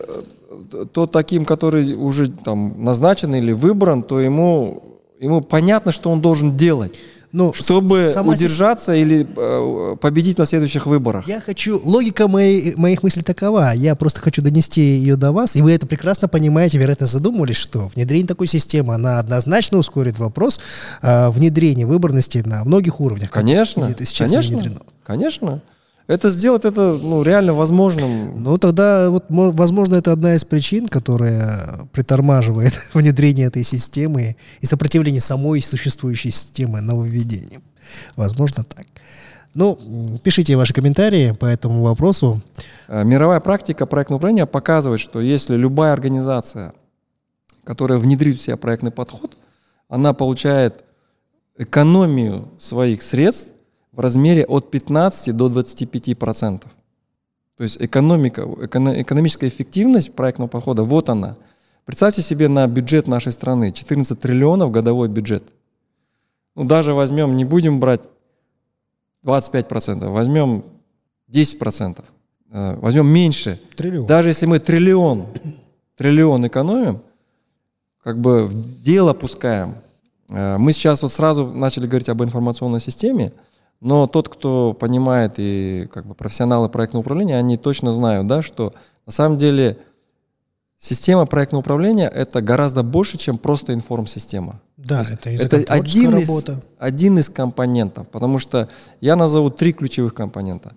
то 0.93 1.07
таким, 1.07 1.45
который 1.45 1.95
уже 1.95 2.31
там 2.31 2.85
назначен 2.85 3.35
или 3.35 3.53
выбран, 3.53 4.03
то 4.03 4.21
ему, 4.21 5.01
ему 5.19 5.41
понятно, 5.41 5.93
что 5.93 6.11
он 6.11 6.21
должен 6.21 6.57
делать. 6.57 6.95
Ну, 7.33 7.53
чтобы 7.53 8.13
удержаться 8.25 8.95
си... 8.95 9.01
или 9.03 9.27
э, 9.37 9.97
победить 10.01 10.39
на 10.39 10.47
следующих 10.47 10.87
выборах. 10.87 11.29
Я 11.29 11.41
хочу... 11.41 11.79
Логика 11.85 12.29
моей, 12.29 12.75
моих 12.77 13.03
мыслей 13.03 13.23
такова. 13.23 13.73
Я 13.75 13.95
просто 13.95 14.21
хочу 14.21 14.41
донести 14.41 14.81
ее 14.81 15.17
до 15.17 15.33
вас. 15.33 15.55
И 15.55 15.61
вы 15.61 15.73
это 15.73 15.87
прекрасно 15.87 16.29
понимаете, 16.29 16.79
вероятно, 16.79 17.07
задумывались, 17.07 17.57
что 17.57 17.89
внедрение 17.89 18.27
такой 18.27 18.47
системы, 18.47 18.95
она 18.95 19.19
однозначно 19.19 19.77
ускорит 19.77 20.19
вопрос 20.19 20.61
э, 21.03 21.29
внедрения 21.31 21.85
выборности 21.85 22.43
на 22.47 22.65
многих 22.65 23.01
уровнях. 23.01 23.31
Конечно. 23.31 23.93
Конечно. 24.19 24.57
Внедрено. 24.57 24.81
Конечно. 25.05 25.61
Это 26.07 26.31
сделать 26.31 26.65
это 26.65 26.99
ну, 27.03 27.23
реально 27.23 27.53
возможным. 27.53 28.43
Ну 28.43 28.59
тогда, 28.59 29.11
вот, 29.11 29.25
возможно, 29.29 29.97
это 29.97 30.13
одна 30.13 30.35
из 30.35 30.45
причин, 30.45 30.87
которая 30.87 31.89
притормаживает 31.93 32.73
внедрение 32.95 33.49
этой 33.49 33.65
системы 33.65 34.37
и 34.61 34.67
сопротивление 34.67 35.21
самой 35.21 35.61
существующей 35.61 36.31
системы 36.31 36.81
нововведениям. 36.81 37.63
Возможно, 38.15 38.65
так. 38.65 38.87
Ну, 39.55 40.21
пишите 40.23 40.55
ваши 40.55 40.75
комментарии 40.75 41.33
по 41.33 41.47
этому 41.47 41.83
вопросу. 41.83 42.43
Э, 42.89 43.05
мировая 43.05 43.41
практика 43.41 43.87
проектного 43.87 44.19
управления 44.19 44.47
показывает, 44.47 45.01
что 45.01 45.21
если 45.21 45.57
любая 45.57 45.93
организация, 45.93 46.73
которая 47.65 47.99
внедрит 47.99 48.39
в 48.39 48.43
себя 48.43 48.57
проектный 48.57 48.91
подход, 48.91 49.37
она 49.89 50.13
получает 50.13 50.85
экономию 51.57 52.51
своих 52.59 53.03
средств 53.03 53.53
в 53.97 54.01
размере 54.01 54.45
от 54.45 54.71
15 54.71 55.35
до 55.35 55.49
25 55.49 56.19
процентов. 56.19 56.71
То 57.57 57.65
есть 57.65 57.79
экономика, 57.81 58.43
экономическая 58.43 59.49
эффективность 59.49 60.15
проектного 60.15 60.49
подхода, 60.49 60.83
вот 60.85 61.09
она. 61.09 61.37
Представьте 61.87 62.21
себе 62.21 62.49
на 62.49 62.67
бюджет 62.67 63.07
нашей 63.07 63.33
страны, 63.33 63.73
14 63.73 64.21
триллионов 64.21 64.71
годовой 64.71 65.09
бюджет. 65.09 65.45
Ну 66.55 66.65
даже 66.65 66.93
возьмем, 66.93 67.37
не 67.37 67.47
будем 67.47 67.81
брать 67.81 68.03
25 69.23 69.69
процентов, 69.69 70.11
возьмем 70.11 70.65
10 71.29 71.59
процентов, 71.59 72.05
э, 72.51 72.77
возьмем 72.77 73.07
меньше. 73.07 73.59
Триллион. 73.77 74.07
Даже 74.07 74.29
если 74.29 74.45
мы 74.45 74.59
триллион, 74.59 75.27
триллион 75.97 76.47
экономим, 76.47 77.01
как 78.03 78.19
бы 78.19 78.47
в 78.47 78.83
дело 78.83 79.15
пускаем. 79.15 79.77
Э, 80.29 80.59
мы 80.59 80.73
сейчас 80.73 81.03
вот 81.03 81.13
сразу 81.13 81.47
начали 81.47 81.87
говорить 81.87 82.11
об 82.11 82.23
информационной 82.23 82.81
системе, 82.81 83.33
но 83.81 84.07
тот, 84.07 84.29
кто 84.29 84.73
понимает 84.73 85.35
и 85.37 85.89
как 85.93 86.07
бы 86.07 86.15
профессионалы 86.15 86.69
проектного 86.69 87.03
управления, 87.03 87.37
они 87.37 87.57
точно 87.57 87.93
знают, 87.93 88.27
да, 88.27 88.43
что 88.43 88.75
на 89.05 89.13
самом 89.13 89.39
деле 89.39 89.79
система 90.79 91.27
проектного 91.27 91.61
управления 91.61 92.09
это 92.09 92.41
гораздо 92.41 92.83
больше, 92.83 93.19
чем 93.19 93.39
просто 93.39 93.75
информсистема. 93.75 94.61
Да, 94.77 95.05
это, 95.09 95.31
это 95.31 95.73
один 95.73 96.15
работа. 96.15 96.53
из, 96.53 96.59
один 96.79 97.19
из 97.19 97.29
компонентов, 97.29 98.09
потому 98.09 98.39
что 98.39 98.69
я 99.01 99.17
назову 99.17 99.51
три 99.51 99.73
ключевых 99.73 100.15
компонента. 100.15 100.73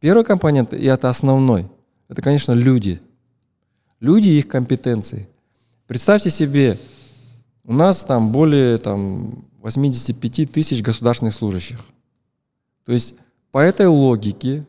Первый 0.00 0.24
компонент, 0.24 0.74
и 0.74 0.84
это 0.84 1.08
основной, 1.08 1.70
это, 2.08 2.22
конечно, 2.22 2.52
люди. 2.52 3.00
Люди 4.00 4.30
и 4.30 4.38
их 4.38 4.48
компетенции. 4.48 5.28
Представьте 5.86 6.28
себе, 6.28 6.78
у 7.64 7.72
нас 7.72 8.04
там 8.04 8.32
более 8.32 8.78
там, 8.78 9.44
85 9.60 10.50
тысяч 10.50 10.82
государственных 10.82 11.34
служащих. 11.34 11.78
То 12.84 12.92
есть 12.92 13.14
по 13.50 13.58
этой 13.58 13.86
логике 13.86 14.64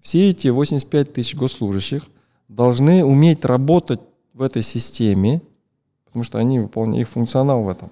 все 0.00 0.30
эти 0.30 0.48
85 0.48 1.12
тысяч 1.12 1.36
госслужащих 1.36 2.02
должны 2.48 3.04
уметь 3.04 3.44
работать 3.44 4.00
в 4.34 4.42
этой 4.42 4.62
системе, 4.62 5.40
потому 6.06 6.24
что 6.24 6.38
они 6.38 6.58
выполняют 6.58 7.06
их 7.06 7.12
функционал 7.12 7.62
в 7.62 7.68
этом. 7.68 7.90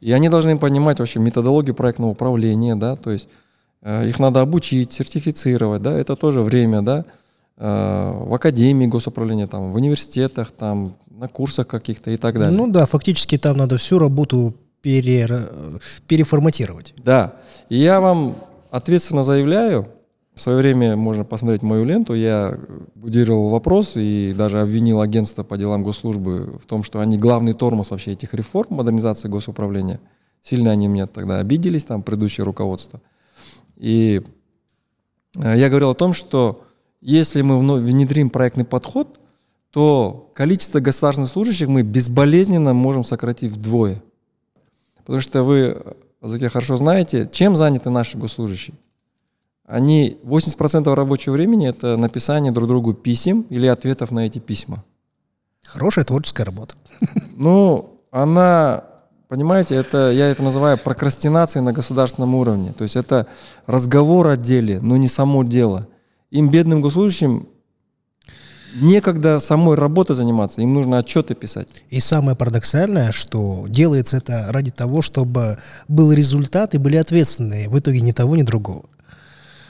И 0.00 0.12
они 0.12 0.28
должны 0.28 0.58
понимать 0.58 0.98
вообще 0.98 1.18
методологию 1.18 1.74
проектного 1.74 2.12
управления, 2.12 2.74
да, 2.74 2.96
то 2.96 3.10
есть 3.10 3.28
э, 3.82 4.08
их 4.08 4.18
надо 4.18 4.40
обучить, 4.40 4.92
сертифицировать, 4.92 5.82
да, 5.82 5.92
это 5.98 6.16
тоже 6.16 6.40
время, 6.40 6.80
да, 6.80 7.04
э, 7.58 8.12
в 8.24 8.32
академии 8.32 8.86
госуправления, 8.86 9.46
там, 9.46 9.72
в 9.72 9.76
университетах, 9.76 10.52
там, 10.52 10.96
на 11.10 11.28
курсах 11.28 11.66
каких-то 11.66 12.10
и 12.10 12.16
так 12.16 12.38
далее. 12.38 12.56
Ну 12.56 12.66
да, 12.66 12.86
фактически 12.86 13.36
там 13.36 13.58
надо 13.58 13.76
всю 13.76 13.98
работу 13.98 14.54
пере, 14.80 15.28
переформатировать. 16.06 16.94
Да, 17.04 17.34
и 17.68 17.76
я 17.76 18.00
вам 18.00 18.36
ответственно 18.70 19.22
заявляю, 19.22 19.86
в 20.34 20.40
свое 20.40 20.58
время 20.58 20.96
можно 20.96 21.24
посмотреть 21.24 21.62
мою 21.62 21.84
ленту, 21.84 22.14
я 22.14 22.58
будировал 22.94 23.50
вопрос 23.50 23.96
и 23.96 24.32
даже 24.36 24.60
обвинил 24.60 25.00
агентство 25.00 25.42
по 25.42 25.58
делам 25.58 25.82
госслужбы 25.82 26.58
в 26.58 26.66
том, 26.66 26.82
что 26.82 27.00
они 27.00 27.18
главный 27.18 27.52
тормоз 27.52 27.90
вообще 27.90 28.12
этих 28.12 28.32
реформ, 28.32 28.76
модернизации 28.76 29.28
госуправления. 29.28 30.00
Сильно 30.42 30.70
они 30.70 30.88
меня 30.88 31.06
тогда 31.06 31.40
обиделись, 31.40 31.84
там, 31.84 32.02
предыдущее 32.02 32.44
руководство. 32.44 33.00
И 33.76 34.22
э, 35.36 35.58
я 35.58 35.68
говорил 35.68 35.90
о 35.90 35.94
том, 35.94 36.14
что 36.14 36.64
если 37.02 37.42
мы 37.42 37.78
внедрим 37.78 38.30
проектный 38.30 38.64
подход, 38.64 39.20
то 39.70 40.30
количество 40.34 40.80
государственных 40.80 41.30
служащих 41.30 41.68
мы 41.68 41.82
безболезненно 41.82 42.72
можем 42.72 43.04
сократить 43.04 43.52
вдвое. 43.52 44.02
Потому 44.98 45.20
что 45.20 45.42
вы, 45.42 45.96
Азаке, 46.20 46.48
хорошо 46.48 46.76
знаете, 46.76 47.28
чем 47.32 47.56
заняты 47.56 47.90
наши 47.90 48.18
госслужащие. 48.18 48.76
Они 49.66 50.18
80% 50.24 50.92
рабочего 50.94 51.34
времени 51.34 51.68
это 51.68 51.96
написание 51.96 52.52
друг 52.52 52.68
другу 52.68 52.92
писем 52.92 53.42
или 53.50 53.66
ответов 53.66 54.10
на 54.10 54.26
эти 54.26 54.38
письма. 54.38 54.84
Хорошая 55.64 56.04
творческая 56.04 56.44
работа. 56.44 56.74
Ну, 57.36 58.00
она, 58.10 58.84
понимаете, 59.28 59.76
это 59.76 60.10
я 60.10 60.28
это 60.28 60.42
называю 60.42 60.76
прокрастинацией 60.76 61.64
на 61.64 61.72
государственном 61.72 62.34
уровне. 62.34 62.72
То 62.72 62.82
есть 62.82 62.96
это 62.96 63.26
разговор 63.66 64.28
о 64.28 64.36
деле, 64.36 64.80
но 64.80 64.98
не 64.98 65.08
само 65.08 65.42
дело. 65.42 65.88
Им, 66.30 66.50
бедным 66.50 66.82
госслужащим, 66.82 67.48
некогда 68.74 69.40
самой 69.40 69.76
работой 69.76 70.14
заниматься, 70.14 70.60
им 70.60 70.74
нужно 70.74 70.98
отчеты 70.98 71.34
писать. 71.34 71.68
И 71.88 72.00
самое 72.00 72.36
парадоксальное, 72.36 73.12
что 73.12 73.64
делается 73.68 74.16
это 74.16 74.46
ради 74.50 74.70
того, 74.70 75.02
чтобы 75.02 75.58
был 75.88 76.12
результат 76.12 76.74
и 76.74 76.78
были 76.78 76.96
ответственные. 76.96 77.68
В 77.68 77.78
итоге 77.78 78.00
ни 78.00 78.12
того, 78.12 78.36
ни 78.36 78.42
другого. 78.42 78.84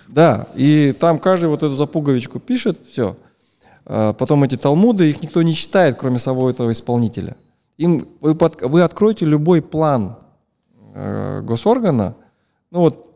Да, 0.08 0.48
и 0.54 0.94
там 0.98 1.18
каждый 1.18 1.48
вот 1.48 1.62
эту 1.62 1.74
запуговичку 1.74 2.40
пишет, 2.40 2.80
все. 2.90 3.16
А 3.86 4.12
потом 4.12 4.44
эти 4.44 4.56
талмуды, 4.56 5.08
их 5.08 5.22
никто 5.22 5.42
не 5.42 5.54
читает, 5.54 5.96
кроме 5.98 6.18
самого 6.18 6.50
этого 6.50 6.72
исполнителя. 6.72 7.36
Им, 7.78 8.08
вы, 8.20 8.34
под, 8.34 8.60
вы 8.62 8.82
откроете 8.82 9.24
любой 9.24 9.62
план 9.62 10.16
э, 10.94 11.40
госоргана, 11.42 12.14
ну 12.70 12.80
вот 12.80 13.06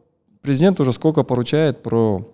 президент 0.41 0.81
уже 0.81 0.93
сколько 0.93 1.23
поручает 1.23 1.83
про 1.83 2.34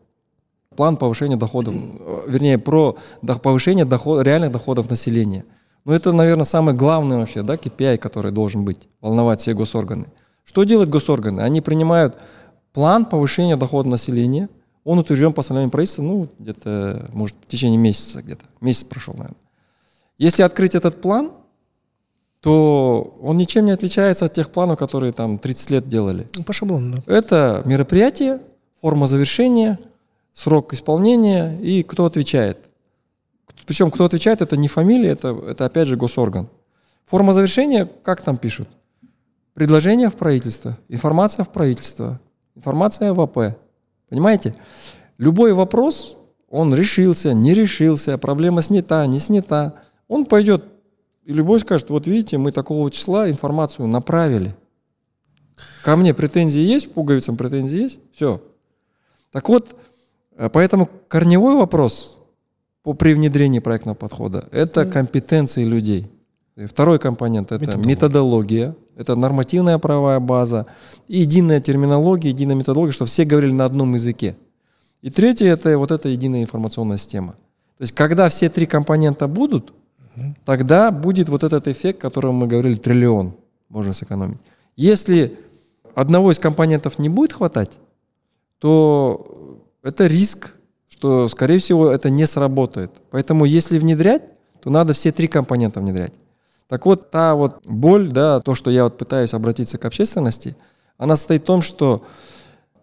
план 0.80 0.96
повышения 0.96 1.36
доходов, 1.36 1.74
э, 1.74 2.20
вернее, 2.26 2.56
про 2.56 2.96
повышение 3.42 3.84
доход, 3.84 4.26
реальных 4.26 4.50
доходов 4.50 4.88
населения. 4.88 5.44
Ну, 5.84 5.92
это, 5.92 6.10
наверное, 6.12 6.44
самый 6.44 6.74
главный 6.74 7.18
вообще, 7.18 7.42
да, 7.42 7.56
KPI, 7.56 7.98
который 7.98 8.32
должен 8.32 8.64
быть, 8.64 8.88
волновать 9.02 9.42
все 9.42 9.52
госорганы. 9.52 10.06
Что 10.42 10.64
делают 10.64 10.88
госорганы? 10.88 11.42
Они 11.42 11.60
принимают 11.60 12.16
план 12.72 13.04
повышения 13.04 13.56
дохода 13.56 13.90
населения, 13.90 14.48
он 14.82 14.98
утвержден 14.98 15.34
постановлением 15.34 15.70
правительства, 15.70 16.02
ну, 16.02 16.26
где-то, 16.38 17.10
может, 17.12 17.36
в 17.42 17.46
течение 17.46 17.76
месяца 17.78 18.22
где-то. 18.22 18.46
Месяц 18.62 18.84
прошел, 18.84 19.12
наверное. 19.12 19.36
Если 20.16 20.40
открыть 20.40 20.74
этот 20.74 21.02
план, 21.02 21.32
то 22.40 23.18
он 23.20 23.36
ничем 23.36 23.66
не 23.66 23.72
отличается 23.72 24.24
от 24.24 24.32
тех 24.32 24.48
планов, 24.48 24.78
которые 24.78 25.12
там 25.12 25.38
30 25.38 25.70
лет 25.72 25.88
делали. 25.90 26.26
Ну, 26.38 26.42
по 26.42 26.54
шаблону, 26.54 26.94
да. 26.96 27.14
Это 27.14 27.62
мероприятие, 27.66 28.40
форма 28.80 29.06
завершения, 29.06 29.78
срок 30.40 30.72
исполнения 30.72 31.58
и 31.60 31.82
кто 31.82 32.04
отвечает. 32.06 32.58
Причем 33.66 33.90
кто 33.90 34.04
отвечает, 34.04 34.40
это 34.40 34.56
не 34.56 34.68
фамилия, 34.68 35.10
это, 35.10 35.28
это 35.46 35.66
опять 35.66 35.88
же 35.88 35.96
госорган. 35.96 36.48
Форма 37.04 37.32
завершения, 37.32 37.88
как 38.02 38.22
там 38.22 38.36
пишут? 38.36 38.68
Предложение 39.54 40.08
в 40.08 40.14
правительство, 40.14 40.78
информация 40.88 41.44
в 41.44 41.50
правительство, 41.50 42.20
Информация 42.56 43.14
в 43.14 43.20
АП. 43.20 43.56
Понимаете? 44.08 44.54
Любой 45.18 45.52
вопрос, 45.52 46.18
он 46.48 46.74
решился, 46.74 47.32
не 47.32 47.54
решился, 47.54 48.18
проблема 48.18 48.60
снята, 48.60 49.06
не 49.06 49.18
снята. 49.18 49.74
Он 50.08 50.26
пойдет, 50.26 50.64
и 51.24 51.32
любой 51.32 51.60
скажет, 51.60 51.90
вот 51.90 52.06
видите, 52.06 52.38
мы 52.38 52.52
такого 52.52 52.90
числа 52.90 53.30
информацию 53.30 53.86
направили. 53.86 54.54
Ко 55.84 55.96
мне 55.96 56.12
претензии 56.12 56.60
есть, 56.60 56.92
пуговицам 56.92 57.36
претензии 57.36 57.82
есть, 57.82 58.00
все. 58.12 58.42
Так 59.30 59.48
вот, 59.48 59.76
поэтому 60.48 60.88
корневой 61.08 61.56
вопрос 61.56 62.22
по, 62.82 62.94
при 62.94 63.14
внедрении 63.14 63.58
проектного 63.58 63.94
подхода– 63.94 64.48
это 64.52 64.86
компетенции 64.86 65.64
людей. 65.64 66.10
И 66.56 66.66
второй 66.66 66.98
компонент– 66.98 67.52
это 67.52 67.64
методология. 67.64 67.88
методология 67.88 68.76
это 69.00 69.16
нормативная 69.16 69.78
правовая 69.78 70.20
база, 70.20 70.66
и 71.08 71.20
единая 71.20 71.60
терминология, 71.60 72.28
единая 72.28 72.54
методология, 72.54 72.92
чтобы 72.92 73.08
все 73.08 73.24
говорили 73.24 73.52
на 73.52 73.64
одном 73.64 73.94
языке. 73.94 74.36
И 75.00 75.10
третье– 75.10 75.46
это 75.48 75.78
вот 75.78 75.90
эта 75.90 76.10
единая 76.10 76.42
информационная 76.42 76.98
система. 76.98 77.32
То 77.32 77.82
есть, 77.82 77.92
когда 77.92 78.28
все 78.28 78.50
три 78.50 78.66
компонента 78.66 79.26
будут, 79.26 79.72
тогда 80.44 80.90
будет 80.90 81.30
вот 81.30 81.44
этот 81.44 81.66
эффект, 81.66 82.00
о 82.00 82.02
котором 82.02 82.34
мы 82.34 82.46
говорили, 82.46 82.74
триллион 82.74 83.32
можно 83.70 83.94
сэкономить. 83.94 84.38
Если 84.76 85.38
одного 85.94 86.30
из 86.30 86.38
компонентов 86.38 86.98
не 86.98 87.08
будет 87.08 87.32
хватать, 87.32 87.78
то 88.58 89.39
это 89.82 90.06
риск, 90.06 90.54
что, 90.88 91.28
скорее 91.28 91.58
всего, 91.58 91.90
это 91.90 92.10
не 92.10 92.26
сработает. 92.26 92.90
Поэтому, 93.10 93.44
если 93.44 93.78
внедрять, 93.78 94.22
то 94.62 94.70
надо 94.70 94.92
все 94.92 95.12
три 95.12 95.28
компонента 95.28 95.80
внедрять. 95.80 96.12
Так 96.68 96.86
вот, 96.86 97.10
та 97.10 97.34
вот 97.34 97.64
боль, 97.64 98.10
да, 98.10 98.40
то, 98.40 98.54
что 98.54 98.70
я 98.70 98.84
вот 98.84 98.96
пытаюсь 98.98 99.34
обратиться 99.34 99.78
к 99.78 99.84
общественности, 99.84 100.56
она 100.98 101.16
состоит 101.16 101.42
в 101.42 101.46
том, 101.46 101.62
что 101.62 102.04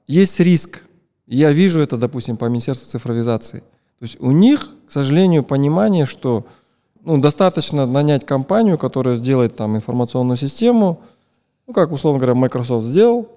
есть 0.07 0.39
риск. 0.39 0.81
Я 1.25 1.51
вижу 1.51 1.79
это, 1.79 1.97
допустим, 1.97 2.37
по 2.37 2.45
Министерству 2.45 2.87
цифровизации. 2.87 3.59
То 3.59 4.03
есть 4.03 4.19
у 4.19 4.31
них, 4.31 4.67
к 4.87 4.91
сожалению, 4.91 5.43
понимание, 5.43 6.05
что 6.05 6.45
ну, 7.03 7.17
достаточно 7.19 7.85
нанять 7.85 8.25
компанию, 8.25 8.77
которая 8.77 9.15
сделает 9.15 9.55
там 9.55 9.75
информационную 9.75 10.37
систему, 10.37 11.01
ну, 11.65 11.73
как, 11.73 11.91
условно 11.91 12.19
говоря, 12.19 12.35
Microsoft 12.35 12.85
сделал, 12.85 13.29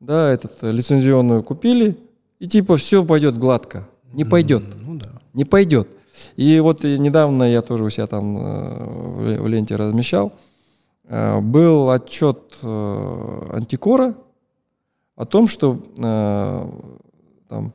да, 0.00 0.30
этот, 0.30 0.62
лицензионную 0.62 1.42
купили, 1.42 1.98
и 2.40 2.48
типа 2.48 2.76
все 2.76 3.04
пойдет 3.04 3.38
гладко. 3.38 3.86
Не 4.12 4.24
пойдет. 4.24 4.64
Ну, 4.80 4.98
да. 4.98 5.08
Не 5.34 5.44
пойдет. 5.44 5.88
И 6.36 6.58
вот 6.60 6.84
недавно 6.84 7.44
я 7.44 7.62
тоже 7.62 7.84
у 7.84 7.90
себя 7.90 8.06
там 8.06 8.36
э, 8.38 9.40
в 9.40 9.46
ленте 9.46 9.76
размещал, 9.76 10.32
э, 11.04 11.40
был 11.40 11.90
отчет 11.90 12.58
э, 12.62 13.48
антикора 13.52 14.14
о 15.16 15.26
том, 15.26 15.46
что 15.46 15.78
там, 17.48 17.74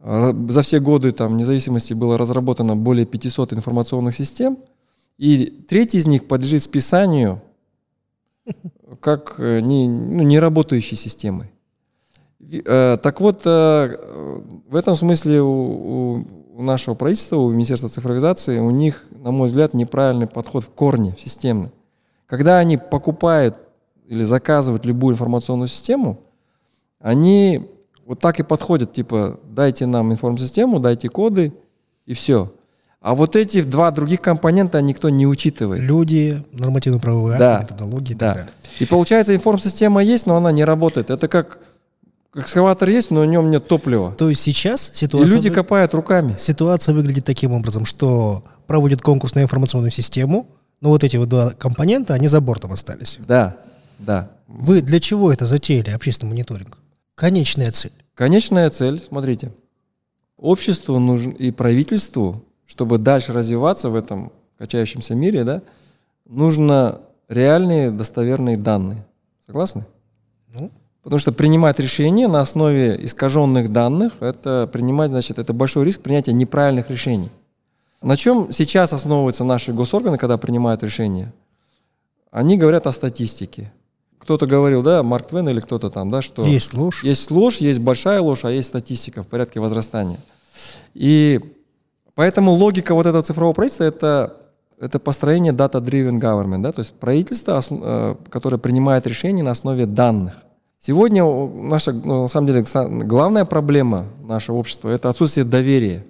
за 0.00 0.62
все 0.62 0.78
годы 0.78 1.10
там, 1.10 1.36
независимости 1.36 1.94
было 1.94 2.16
разработано 2.16 2.76
более 2.76 3.06
500 3.06 3.54
информационных 3.54 4.14
систем, 4.14 4.58
и 5.18 5.46
треть 5.46 5.96
из 5.96 6.06
них 6.06 6.28
подлежит 6.28 6.62
списанию 6.62 7.42
как 9.00 9.40
не, 9.40 9.88
ну, 9.88 10.22
не 10.22 10.38
работающей 10.38 10.94
системы. 10.94 11.50
Так 12.38 13.20
вот, 13.20 13.44
в 13.44 14.74
этом 14.76 14.94
смысле 14.94 15.42
у, 15.42 16.24
у 16.54 16.62
нашего 16.62 16.94
правительства, 16.94 17.36
у 17.36 17.50
Министерства 17.50 17.88
цифровизации, 17.88 18.58
у 18.58 18.70
них, 18.70 19.04
на 19.10 19.30
мой 19.30 19.48
взгляд, 19.48 19.74
неправильный 19.74 20.26
подход 20.26 20.64
в 20.64 20.70
корне, 20.70 21.14
системный. 21.18 21.70
Когда 22.26 22.58
они 22.58 22.76
покупают 22.76 23.56
или 24.06 24.24
заказывают 24.24 24.84
любую 24.86 25.14
информационную 25.14 25.68
систему, 25.68 26.18
они 27.00 27.68
вот 28.04 28.20
так 28.20 28.38
и 28.40 28.42
подходят, 28.42 28.92
типа, 28.92 29.40
дайте 29.44 29.86
нам 29.86 30.12
информсистему, 30.12 30.78
дайте 30.78 31.08
коды, 31.08 31.52
и 32.04 32.14
все. 32.14 32.52
А 33.00 33.14
вот 33.14 33.36
эти 33.36 33.62
два 33.62 33.90
других 33.90 34.20
компонента 34.20 34.80
никто 34.80 35.08
не 35.10 35.26
учитывает. 35.26 35.80
Люди, 35.80 36.42
нормативно-правовые 36.52 37.38
да. 37.38 37.58
акты, 37.58 37.74
методологии 37.74 38.12
и 38.12 38.16
да. 38.16 38.26
так 38.26 38.36
далее. 38.36 38.52
И 38.80 38.86
получается, 38.86 39.34
информсистема 39.34 40.02
есть, 40.02 40.26
но 40.26 40.36
она 40.36 40.52
не 40.52 40.64
работает. 40.64 41.10
Это 41.10 41.28
как 41.28 41.58
Экскаватор 42.36 42.90
есть, 42.90 43.10
но 43.10 43.22
в 43.22 43.26
нем 43.26 43.50
нет 43.50 43.66
топлива. 43.66 44.12
То 44.12 44.28
есть 44.28 44.42
сейчас 44.42 44.90
ситуация... 44.92 45.30
И 45.30 45.34
люди 45.34 45.48
копают 45.48 45.94
руками. 45.94 46.34
Ситуация 46.38 46.94
выглядит 46.94 47.24
таким 47.24 47.52
образом, 47.52 47.86
что 47.86 48.44
проводят 48.66 49.00
конкурс 49.00 49.34
на 49.34 49.42
информационную 49.42 49.90
систему, 49.90 50.46
но 50.82 50.90
вот 50.90 51.02
эти 51.02 51.16
вот 51.16 51.30
два 51.30 51.52
компонента, 51.52 52.12
они 52.12 52.28
за 52.28 52.42
бортом 52.42 52.72
остались. 52.72 53.18
Да, 53.26 53.56
да. 53.98 54.30
Вы 54.48 54.82
для 54.82 55.00
чего 55.00 55.32
это 55.32 55.46
затеяли, 55.46 55.90
общественный 55.90 56.32
мониторинг? 56.32 56.78
Конечная 57.14 57.72
цель. 57.72 57.92
Конечная 58.14 58.68
цель, 58.68 58.98
смотрите. 58.98 59.52
Обществу 60.36 60.98
нужен 60.98 61.32
и 61.32 61.50
правительству, 61.50 62.44
чтобы 62.66 62.98
дальше 62.98 63.32
развиваться 63.32 63.88
в 63.88 63.94
этом 63.94 64.30
качающемся 64.58 65.14
мире, 65.14 65.44
да, 65.44 65.62
нужно 66.26 67.00
реальные 67.28 67.90
достоверные 67.90 68.58
данные. 68.58 69.06
Согласны? 69.46 69.86
Ну, 70.52 70.70
Потому 71.06 71.20
что 71.20 71.30
принимать 71.30 71.78
решения 71.78 72.26
на 72.26 72.40
основе 72.40 72.98
искаженных 73.00 73.70
данных, 73.70 74.14
это 74.18 74.68
принимать, 74.72 75.10
значит, 75.10 75.38
это 75.38 75.52
большой 75.52 75.84
риск 75.84 76.00
принятия 76.00 76.32
неправильных 76.32 76.90
решений. 76.90 77.30
На 78.02 78.16
чем 78.16 78.50
сейчас 78.50 78.92
основываются 78.92 79.44
наши 79.44 79.72
госорганы, 79.72 80.18
когда 80.18 80.36
принимают 80.36 80.82
решения? 80.82 81.32
Они 82.32 82.58
говорят 82.58 82.88
о 82.88 82.92
статистике. 82.92 83.72
Кто-то 84.18 84.48
говорил, 84.48 84.82
да, 84.82 85.04
Марк 85.04 85.28
Твен 85.28 85.48
или 85.48 85.60
кто-то 85.60 85.90
там, 85.90 86.10
да, 86.10 86.22
что... 86.22 86.44
Есть 86.44 86.74
ложь. 86.74 87.04
Есть 87.04 87.30
ложь, 87.30 87.58
есть 87.58 87.78
большая 87.78 88.20
ложь, 88.20 88.44
а 88.44 88.50
есть 88.50 88.66
статистика 88.66 89.22
в 89.22 89.28
порядке 89.28 89.60
возрастания. 89.60 90.18
И 90.92 91.40
поэтому 92.16 92.50
логика 92.50 92.96
вот 92.96 93.06
этого 93.06 93.22
цифрового 93.22 93.54
правительства 93.54 93.84
это, 93.84 94.36
это 94.80 94.98
построение 94.98 95.52
data-driven 95.52 96.18
government, 96.18 96.62
да, 96.62 96.72
то 96.72 96.80
есть 96.80 96.94
правительство, 96.94 97.62
э, 97.70 98.16
которое 98.28 98.58
принимает 98.58 99.06
решения 99.06 99.44
на 99.44 99.52
основе 99.52 99.86
данных. 99.86 100.42
Сегодня 100.86 101.24
наша, 101.24 101.90
ну, 101.90 102.22
на 102.22 102.28
самом 102.28 102.46
деле, 102.46 102.64
главная 103.04 103.44
проблема 103.44 104.06
нашего 104.22 104.58
общества– 104.58 104.88
это 104.90 105.08
отсутствие 105.08 105.44
доверия. 105.44 106.04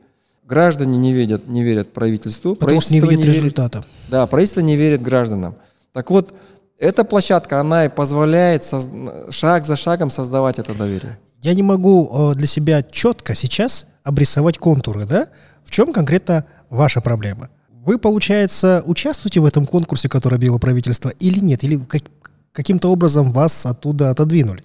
граждане 0.45 0.99
не 0.99 1.15
верят, 1.15 1.49
не 1.49 1.63
верят 1.63 1.95
правительству. 1.95 2.55
Потому 2.55 2.83
что 2.83 2.93
не 2.93 3.01
видят 3.01 3.25
не 3.25 3.25
результата. 3.25 3.79
Верит, 3.79 3.91
да, 4.09 4.27
правительство 4.27 4.61
не 4.61 4.77
верит 4.77 5.01
гражданам. 5.01 5.55
Так 5.95 6.11
вот, 6.11 6.35
эта 6.79 7.05
площадка, 7.05 7.59
она 7.59 7.87
и 7.87 7.89
позволяет 7.89 8.65
соз... 8.65 8.87
шаг 9.31 9.65
за 9.65 9.77
шагом 9.77 10.11
создавать 10.11 10.59
это 10.59 10.75
доверие. 10.75 11.19
Я 11.41 11.55
не 11.55 11.63
могу 11.63 12.35
для 12.35 12.47
себя 12.47 12.83
четко 12.83 13.35
сейчас 13.35 13.87
обрисовать 14.05 14.59
контуры, 14.59 15.07
да? 15.07 15.29
В 15.65 15.71
чем 15.71 15.91
конкретно 15.91 16.45
ваша 16.69 17.01
проблема? 17.01 17.49
Вы, 17.71 17.97
получается, 17.97 18.83
участвуете 18.85 19.41
в 19.41 19.47
этом 19.47 19.65
конкурсе, 19.65 20.11
который 20.11 20.35
объявило 20.35 20.59
правительство, 20.59 21.09
или 21.19 21.39
нет? 21.39 21.65
Или 21.65 21.79
как, 21.79 22.03
каким-то 22.57 22.91
образом 22.91 23.33
вас 23.33 23.67
оттуда 23.67 24.11
отодвинули? 24.11 24.65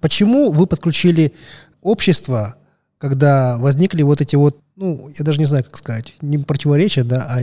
Почему 0.00 0.50
вы 0.50 0.66
подключили 0.66 1.34
общество, 1.82 2.56
когда 2.96 3.58
возникли 3.58 4.02
вот 4.02 4.22
эти 4.22 4.36
вот, 4.36 4.56
ну, 4.74 5.10
я 5.18 5.24
даже 5.24 5.38
не 5.38 5.44
знаю, 5.44 5.64
как 5.64 5.76
сказать, 5.76 6.14
не 6.22 6.38
противоречия, 6.38 7.04
да, 7.04 7.26
а 7.28 7.42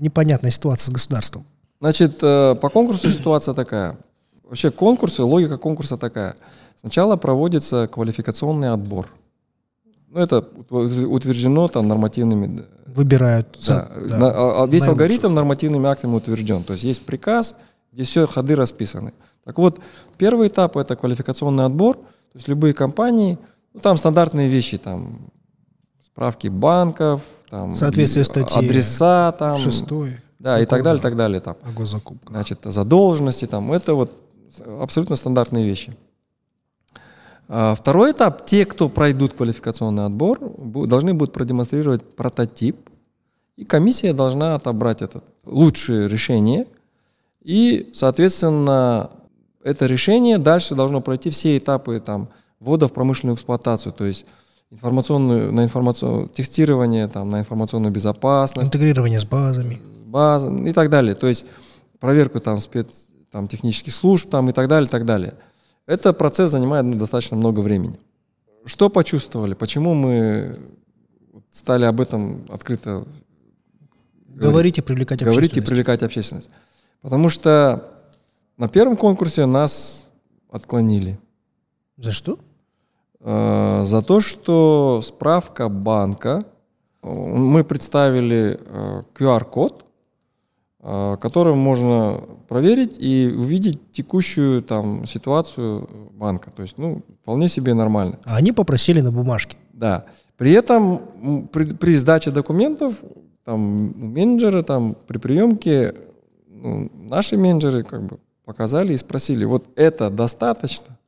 непонятная 0.00 0.50
ситуация 0.50 0.86
с 0.86 0.94
государством? 0.94 1.44
Значит, 1.78 2.18
э, 2.22 2.54
по 2.54 2.70
конкурсу 2.70 3.10
ситуация 3.10 3.52
такая. 3.52 3.98
Вообще 4.44 4.70
конкурсы, 4.70 5.22
логика 5.22 5.58
конкурса 5.58 5.98
такая. 5.98 6.36
Сначала 6.80 7.16
проводится 7.16 7.88
квалификационный 7.88 8.72
отбор. 8.72 9.08
Ну, 10.08 10.20
это 10.20 10.38
утверждено 10.70 11.68
там 11.68 11.88
нормативными... 11.88 12.64
Выбирают. 12.86 13.58
Да, 13.66 13.90
да, 14.08 14.32
а, 14.34 14.62
а 14.62 14.66
весь 14.66 14.86
алгоритм 14.86 15.34
нормативными 15.34 15.86
актами 15.86 16.14
утвержден. 16.14 16.64
То 16.64 16.72
есть 16.72 16.84
есть 16.84 17.04
приказ, 17.04 17.56
где 17.96 18.02
все 18.02 18.26
ходы 18.26 18.54
расписаны. 18.54 19.14
Так 19.42 19.56
вот, 19.56 19.80
первый 20.18 20.48
этап– 20.48 20.76
это 20.78 20.96
квалификационный 20.96 21.64
отбор. 21.64 21.96
То 21.96 22.02
есть 22.34 22.46
любые 22.46 22.74
компании, 22.74 23.38
ну, 23.72 23.80
там 23.80 23.96
стандартные 23.96 24.48
вещи, 24.48 24.76
там 24.76 25.30
справки 26.04 26.48
банков, 26.48 27.22
там 27.48 27.74
Соответствие 27.74 28.26
статьи 28.26 28.58
адреса, 28.58 29.32
там, 29.38 29.56
шестой, 29.56 30.10
да, 30.38 30.60
и 30.60 30.66
так 30.66 30.82
далее, 30.82 31.00
так 31.00 31.16
далее, 31.16 31.40
там, 31.40 31.56
о 31.62 31.72
госзакупках. 31.72 32.30
значит, 32.32 32.60
задолженности, 32.64 33.46
там, 33.46 33.72
это 33.72 33.94
вот 33.94 34.12
абсолютно 34.78 35.16
стандартные 35.16 35.64
вещи. 35.64 35.96
А 37.48 37.74
второй 37.74 38.12
этап, 38.12 38.44
те, 38.44 38.66
кто 38.66 38.90
пройдут 38.90 39.32
квалификационный 39.32 40.04
отбор, 40.04 40.38
должны 40.86 41.14
будут 41.14 41.32
продемонстрировать 41.32 42.04
прототип, 42.04 42.76
и 43.56 43.64
комиссия 43.64 44.12
должна 44.12 44.54
отобрать 44.54 45.00
это 45.00 45.22
лучшее 45.46 46.08
решение, 46.08 46.66
и, 47.46 47.92
соответственно, 47.94 49.10
это 49.62 49.86
решение 49.86 50.36
дальше 50.36 50.74
должно 50.74 51.00
пройти 51.00 51.30
все 51.30 51.56
этапы 51.56 52.00
там, 52.00 52.28
ввода 52.58 52.88
в 52.88 52.92
промышленную 52.92 53.36
эксплуатацию, 53.36 53.92
то 53.92 54.04
есть 54.04 54.26
информационную, 54.72 55.52
на 55.52 55.62
информационное 55.62 56.26
тестирование, 56.26 57.06
там, 57.06 57.30
на 57.30 57.38
информационную 57.38 57.92
безопасность. 57.92 58.66
Интегрирование 58.66 59.20
с 59.20 59.24
базами. 59.24 59.78
Базы 60.06 60.52
и 60.68 60.72
так 60.72 60.90
далее. 60.90 61.14
То 61.14 61.28
есть 61.28 61.46
проверку 62.00 62.40
там, 62.40 62.58
спец, 62.60 63.06
там, 63.30 63.46
технических 63.46 63.94
служб 63.94 64.28
там, 64.28 64.50
и 64.50 64.52
так 64.52 64.66
далее, 64.66 64.88
и 64.88 64.90
так 64.90 65.04
далее. 65.04 65.34
Этот 65.86 66.18
процесс 66.18 66.50
занимает 66.50 66.84
ну, 66.84 66.96
достаточно 66.96 67.36
много 67.36 67.60
времени. 67.60 67.96
Что 68.64 68.90
почувствовали? 68.90 69.54
Почему 69.54 69.94
мы 69.94 70.58
стали 71.52 71.84
об 71.84 72.00
этом 72.00 72.44
открыто 72.48 73.06
говорить, 74.26 74.78
и 74.78 74.82
привлекать 74.82 75.22
общественность? 75.22 75.52
Говорить 75.52 75.56
и 75.56 75.60
привлекать 75.60 76.02
общественность. 76.02 76.50
Потому 77.06 77.28
что 77.28 77.84
на 78.56 78.68
первом 78.68 78.96
конкурсе 78.96 79.46
нас 79.46 80.08
отклонили. 80.50 81.20
За 81.96 82.10
что? 82.10 82.36
Э, 83.20 83.84
за 83.84 84.02
то, 84.02 84.20
что 84.20 85.00
справка 85.04 85.68
банка, 85.68 86.44
мы 87.02 87.62
представили 87.62 88.58
э, 88.58 89.02
QR-код, 89.14 89.84
э, 90.80 91.16
которым 91.20 91.58
можно 91.58 92.22
проверить 92.48 92.96
и 92.98 93.32
увидеть 93.38 93.92
текущую 93.92 94.62
там 94.62 95.06
ситуацию 95.06 95.88
банка. 96.10 96.50
То 96.50 96.62
есть, 96.62 96.76
ну, 96.76 97.02
вполне 97.22 97.46
себе 97.46 97.74
нормально. 97.74 98.18
А 98.24 98.38
они 98.38 98.50
попросили 98.50 99.00
на 99.00 99.12
бумажке. 99.12 99.56
Да. 99.72 100.06
При 100.36 100.50
этом 100.50 101.46
при, 101.52 101.72
при 101.72 101.96
сдаче 101.98 102.32
документов 102.32 103.00
там 103.44 103.60
менеджеры 103.94 104.64
там 104.64 104.96
при 105.06 105.18
приемке 105.18 105.94
наши 106.92 107.36
менеджеры 107.36 107.84
как 107.84 108.02
бы 108.02 108.18
показали 108.44 108.92
и 108.92 108.96
спросили, 108.96 109.44
вот 109.44 109.66
это 109.76 110.10
достаточно? 110.10 110.98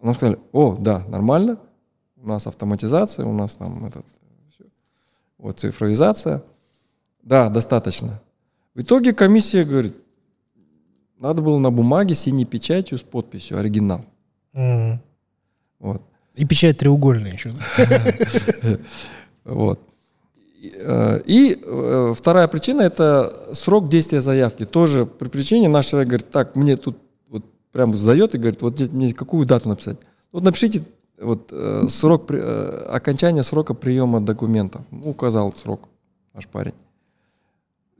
Нам 0.00 0.14
сказали, 0.14 0.38
о, 0.52 0.76
да, 0.78 1.04
нормально, 1.08 1.58
у 2.16 2.28
нас 2.28 2.46
автоматизация, 2.46 3.24
у 3.24 3.32
нас 3.32 3.56
там 3.56 3.84
этот, 3.84 4.06
все, 4.50 4.64
вот 5.38 5.60
цифровизация. 5.60 6.42
Да, 7.22 7.48
достаточно. 7.48 8.20
В 8.74 8.80
итоге 8.80 9.12
комиссия 9.12 9.64
говорит, 9.64 9.96
надо 11.18 11.42
было 11.42 11.58
на 11.58 11.70
бумаге 11.70 12.14
синей 12.14 12.44
печатью 12.44 12.98
с 12.98 13.02
подписью 13.02 13.58
оригинал. 13.58 14.04
Mm. 14.54 14.98
Вот. 15.78 16.02
И 16.34 16.44
печать 16.44 16.78
треугольная 16.78 17.32
еще. 17.32 17.52
Вот. 19.44 19.80
И 20.62 21.60
э, 21.60 22.14
вторая 22.16 22.46
причина– 22.46 22.82
это 22.82 23.48
срок 23.52 23.88
действия 23.88 24.20
заявки. 24.20 24.64
Тоже 24.64 25.06
при 25.06 25.28
причине 25.28 25.68
наш 25.68 25.86
человек 25.86 26.08
говорит, 26.08 26.30
так, 26.30 26.54
мне 26.54 26.76
тут 26.76 26.98
вот 27.28 27.42
прям 27.72 27.96
сдает 27.96 28.36
и 28.36 28.38
говорит, 28.38 28.62
вот 28.62 28.78
мне 28.78 29.12
какую 29.12 29.44
дату 29.44 29.68
написать? 29.68 29.96
Вот 30.30 30.44
напишите 30.44 30.84
вот 31.20 31.48
э, 31.50 31.86
срок 31.88 32.30
э, 32.30 32.86
окончания 32.92 33.42
срока 33.42 33.74
приема 33.74 34.20
документов. 34.20 34.82
Ну, 34.92 35.10
указал 35.10 35.52
срок 35.52 35.88
наш 36.32 36.46
парень. 36.46 36.74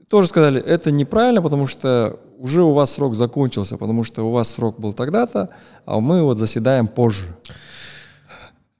Тоже 0.07 0.29
сказали, 0.29 0.61
это 0.61 0.89
неправильно, 0.91 1.41
потому 1.41 1.67
что 1.67 2.17
уже 2.37 2.63
у 2.63 2.71
вас 2.71 2.91
срок 2.91 3.15
закончился, 3.15 3.77
потому 3.77 4.03
что 4.03 4.25
у 4.25 4.31
вас 4.31 4.47
срок 4.47 4.79
был 4.79 4.93
тогда-то, 4.93 5.49
а 5.85 5.99
мы 5.99 6.23
вот 6.23 6.37
заседаем 6.37 6.87
позже. 6.87 7.35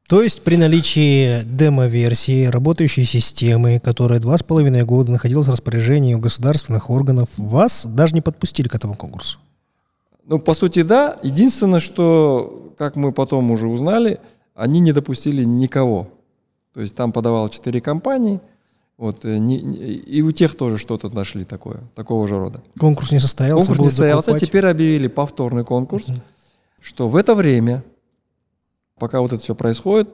То 0.08 0.22
есть 0.22 0.44
при 0.44 0.58
наличии 0.58 1.44
демо-версии 1.44 2.46
работающей 2.46 3.06
системы, 3.06 3.80
которая 3.80 4.20
два 4.20 4.38
с 4.38 4.44
половиной 4.44 4.84
года 4.84 5.12
находилась 5.12 5.48
в 5.48 5.52
распоряжении 5.52 6.13
у 6.13 6.20
государственных 6.20 6.89
органов, 6.89 7.30
вас 7.38 7.86
даже 7.86 8.13
не 8.13 8.22
подпустили 8.22 8.68
к 8.68 8.76
этому 8.76 8.96
конкурсу? 8.96 9.39
Ну, 10.26 10.39
по 10.39 10.54
сути, 10.54 10.84
да. 10.84 11.18
Единственное, 11.24 11.80
что, 11.80 12.74
как 12.78 12.96
мы 12.96 13.12
потом 13.12 13.52
уже 13.52 13.68
узнали, 13.68 14.20
они 14.56 14.80
не 14.80 14.92
допустили 14.92 15.44
никого. 15.44 16.10
То 16.74 16.82
есть 16.82 16.96
там 16.96 17.12
подавало 17.12 17.50
четыре 17.50 17.82
компании, 17.82 18.39
вот, 18.98 19.26
э, 19.26 19.38
не, 19.38 19.58
и 19.58 20.22
у 20.22 20.32
тех 20.32 20.56
тоже 20.56 20.78
что-то 20.78 21.10
нашли 21.10 21.46
такое, 21.46 21.82
такого 21.96 22.28
же 22.28 22.38
рода. 22.38 22.62
Конкурс 22.80 23.12
не 23.12 23.20
состоялся? 23.20 23.68
Конкурс 23.68 23.80
не 23.80 23.89
состоялся, 23.89 24.32
закупать. 24.32 24.48
теперь 24.48 24.66
объявили 24.68 25.08
повторный 25.08 25.66
конкурс, 25.66 26.10
uh-huh. 26.10 26.22
что 26.80 27.08
в 27.08 27.16
это 27.16 27.36
время 27.36 27.84
пока 28.99 29.21
вот 29.21 29.34
это 29.34 29.41
все 29.41 29.56
происходит, 29.56 30.10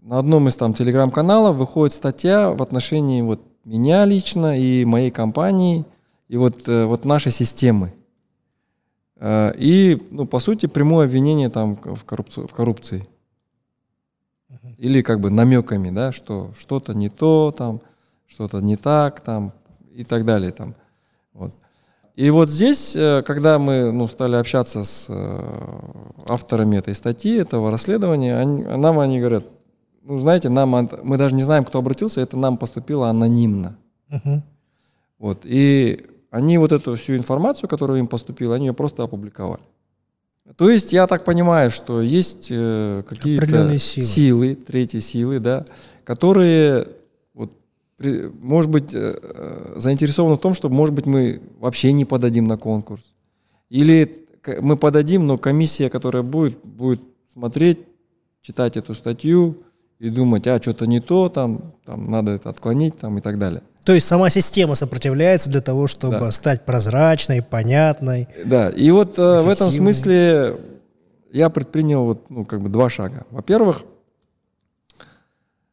на 0.00 0.18
одном 0.18 0.48
из 0.48 0.56
там 0.56 0.74
телеграм-каналов 0.74 1.56
выходит 1.56 1.94
статья 1.94 2.50
в 2.50 2.62
отношении 2.62 3.22
вот 3.22 3.40
меня 3.64 4.04
лично 4.04 4.58
и 4.58 4.84
моей 4.84 5.10
компании, 5.10 5.84
и 6.28 6.36
вот, 6.36 6.68
э, 6.68 6.84
вот 6.84 7.04
нашей 7.04 7.30
системы. 7.30 7.92
Э, 9.16 9.52
и, 9.56 10.04
ну, 10.10 10.26
по 10.26 10.40
сути, 10.40 10.66
прямое 10.66 11.06
обвинение 11.06 11.48
там 11.48 11.76
в, 11.76 12.04
коррупцию, 12.04 12.48
в 12.48 12.52
коррупции. 12.52 13.06
Или 14.78 15.02
как 15.02 15.20
бы 15.20 15.30
намеками, 15.30 15.90
да, 15.90 16.10
что 16.10 16.52
что-то 16.58 16.94
не 16.94 17.08
то, 17.08 17.54
там, 17.56 17.80
что-то 18.26 18.60
не 18.60 18.76
так, 18.76 19.20
там, 19.20 19.52
и 19.92 20.04
так 20.04 20.24
далее. 20.24 20.50
Там. 20.50 20.74
Вот. 21.32 21.54
И 22.14 22.28
вот 22.30 22.50
здесь, 22.50 22.94
э, 22.94 23.22
когда 23.22 23.58
мы 23.58 23.90
ну, 23.90 24.06
стали 24.06 24.36
общаться 24.36 24.84
с 24.84 25.06
э, 25.08 25.80
авторами 26.28 26.76
этой 26.76 26.94
статьи, 26.94 27.36
этого 27.36 27.70
расследования, 27.70 28.36
они, 28.36 28.62
нам 28.62 28.98
они 28.98 29.18
говорят, 29.18 29.44
ну, 30.02 30.18
знаете, 30.18 30.50
нам, 30.50 30.90
мы 31.02 31.16
даже 31.16 31.34
не 31.34 31.42
знаем, 31.42 31.64
кто 31.64 31.78
обратился, 31.78 32.20
это 32.20 32.36
нам 32.36 32.58
поступило 32.58 33.08
анонимно. 33.08 33.76
Uh-huh. 34.10 34.42
Вот, 35.18 35.40
и 35.44 36.04
они 36.30 36.58
вот 36.58 36.72
эту 36.72 36.96
всю 36.96 37.16
информацию, 37.16 37.68
которая 37.68 37.98
им 37.98 38.06
поступила, 38.06 38.56
они 38.56 38.66
ее 38.66 38.74
просто 38.74 39.02
опубликовали. 39.02 39.62
То 40.56 40.68
есть 40.68 40.92
я 40.92 41.06
так 41.06 41.24
понимаю, 41.24 41.70
что 41.70 42.02
есть 42.02 42.48
э, 42.50 43.04
какие-то 43.08 43.78
силы. 43.78 44.06
силы, 44.06 44.54
третьи 44.54 44.98
силы, 44.98 45.38
да, 45.38 45.64
которые 46.04 46.88
может 48.40 48.70
быть, 48.70 48.94
э, 48.94 49.18
э, 49.20 49.74
заинтересованы 49.76 50.36
в 50.36 50.40
том, 50.40 50.54
что, 50.54 50.68
может 50.68 50.94
быть, 50.94 51.06
мы 51.06 51.40
вообще 51.58 51.92
не 51.92 52.04
подадим 52.04 52.46
на 52.46 52.56
конкурс. 52.56 53.12
Или 53.70 54.26
мы 54.60 54.76
подадим, 54.76 55.26
но 55.26 55.38
комиссия, 55.38 55.88
которая 55.88 56.22
будет, 56.22 56.58
будет 56.64 57.00
смотреть, 57.32 57.78
читать 58.42 58.76
эту 58.76 58.94
статью 58.94 59.56
и 59.98 60.10
думать, 60.10 60.46
а, 60.48 60.60
что-то 60.60 60.86
не 60.86 61.00
то, 61.00 61.28
там, 61.28 61.74
там 61.86 62.10
надо 62.10 62.32
это 62.32 62.50
отклонить 62.50 62.98
там, 62.98 63.18
и 63.18 63.20
так 63.20 63.38
далее. 63.38 63.62
То 63.84 63.92
есть 63.92 64.06
сама 64.06 64.30
система 64.30 64.74
сопротивляется 64.74 65.50
для 65.50 65.60
того, 65.60 65.86
чтобы 65.86 66.20
да. 66.20 66.30
стать 66.30 66.64
прозрачной, 66.64 67.42
понятной. 67.42 68.28
Да, 68.44 68.70
и 68.70 68.90
вот 68.90 69.18
э, 69.18 69.40
в 69.42 69.48
этом 69.48 69.70
смысле 69.70 70.56
я 71.32 71.50
предпринял 71.50 72.04
вот, 72.04 72.30
ну, 72.30 72.44
как 72.44 72.60
бы 72.60 72.68
два 72.68 72.90
шага. 72.90 73.26
Во-первых, 73.30 73.82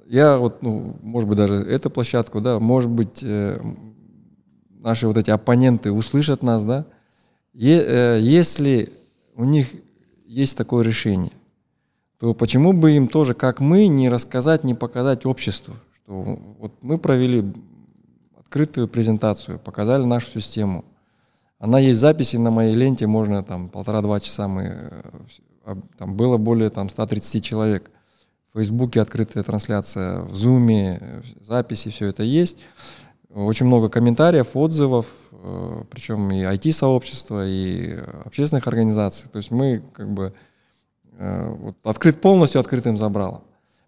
я 0.05 0.37
вот, 0.37 0.61
ну, 0.61 0.97
может 1.01 1.29
быть, 1.29 1.37
даже 1.37 1.55
эту 1.55 1.89
площадку, 1.89 2.41
да, 2.41 2.59
может 2.59 2.89
быть, 2.89 3.21
э, 3.23 3.59
наши 4.79 5.07
вот 5.07 5.17
эти 5.17 5.29
оппоненты 5.29 5.91
услышат 5.91 6.41
нас, 6.43 6.63
да, 6.63 6.85
е, 7.53 7.81
э, 7.81 8.19
если 8.21 8.91
у 9.35 9.43
них 9.43 9.67
есть 10.25 10.57
такое 10.57 10.83
решение, 10.83 11.31
то 12.19 12.33
почему 12.33 12.73
бы 12.73 12.91
им 12.91 13.07
тоже, 13.07 13.33
как 13.33 13.59
мы, 13.59 13.87
не 13.87 14.09
рассказать, 14.09 14.63
не 14.63 14.73
показать 14.73 15.25
обществу, 15.25 15.75
что 15.93 16.39
вот 16.59 16.73
мы 16.81 16.97
провели 16.97 17.45
открытую 18.37 18.87
презентацию, 18.87 19.59
показали 19.59 20.03
нашу 20.03 20.41
систему. 20.41 20.83
Она 21.59 21.79
есть 21.79 21.99
записи 21.99 22.37
на 22.37 22.51
моей 22.51 22.73
ленте, 22.73 23.05
можно 23.05 23.43
там 23.43 23.69
полтора-два 23.69 24.19
часа 24.19 24.47
мы, 24.47 24.91
э, 25.65 25.75
там 25.97 26.15
было 26.15 26.37
более 26.37 26.69
там 26.69 26.89
130 26.89 27.43
человек. 27.43 27.91
В 28.59 28.61
Фейсбуке 28.61 28.99
открытая 28.99 29.41
трансляция, 29.45 30.23
в 30.23 30.35
Зуме 30.35 30.97
э, 30.99 31.21
записи, 31.39 31.89
все 31.91 32.07
это 32.07 32.23
есть. 32.23 32.57
Очень 33.33 33.67
много 33.67 33.87
комментариев, 33.87 34.49
отзывов, 34.53 35.07
э, 35.31 35.83
причем 35.89 36.29
и 36.29 36.41
IT-сообщества, 36.41 37.47
и 37.47 38.03
общественных 38.25 38.67
организаций. 38.67 39.29
То 39.31 39.37
есть 39.37 39.51
мы 39.51 39.81
как 39.93 40.11
бы 40.11 40.33
вот, 41.17 41.77
открыт 41.85 42.19
полностью 42.19 42.59
открытым 42.59 42.97
забралом. 42.97 43.43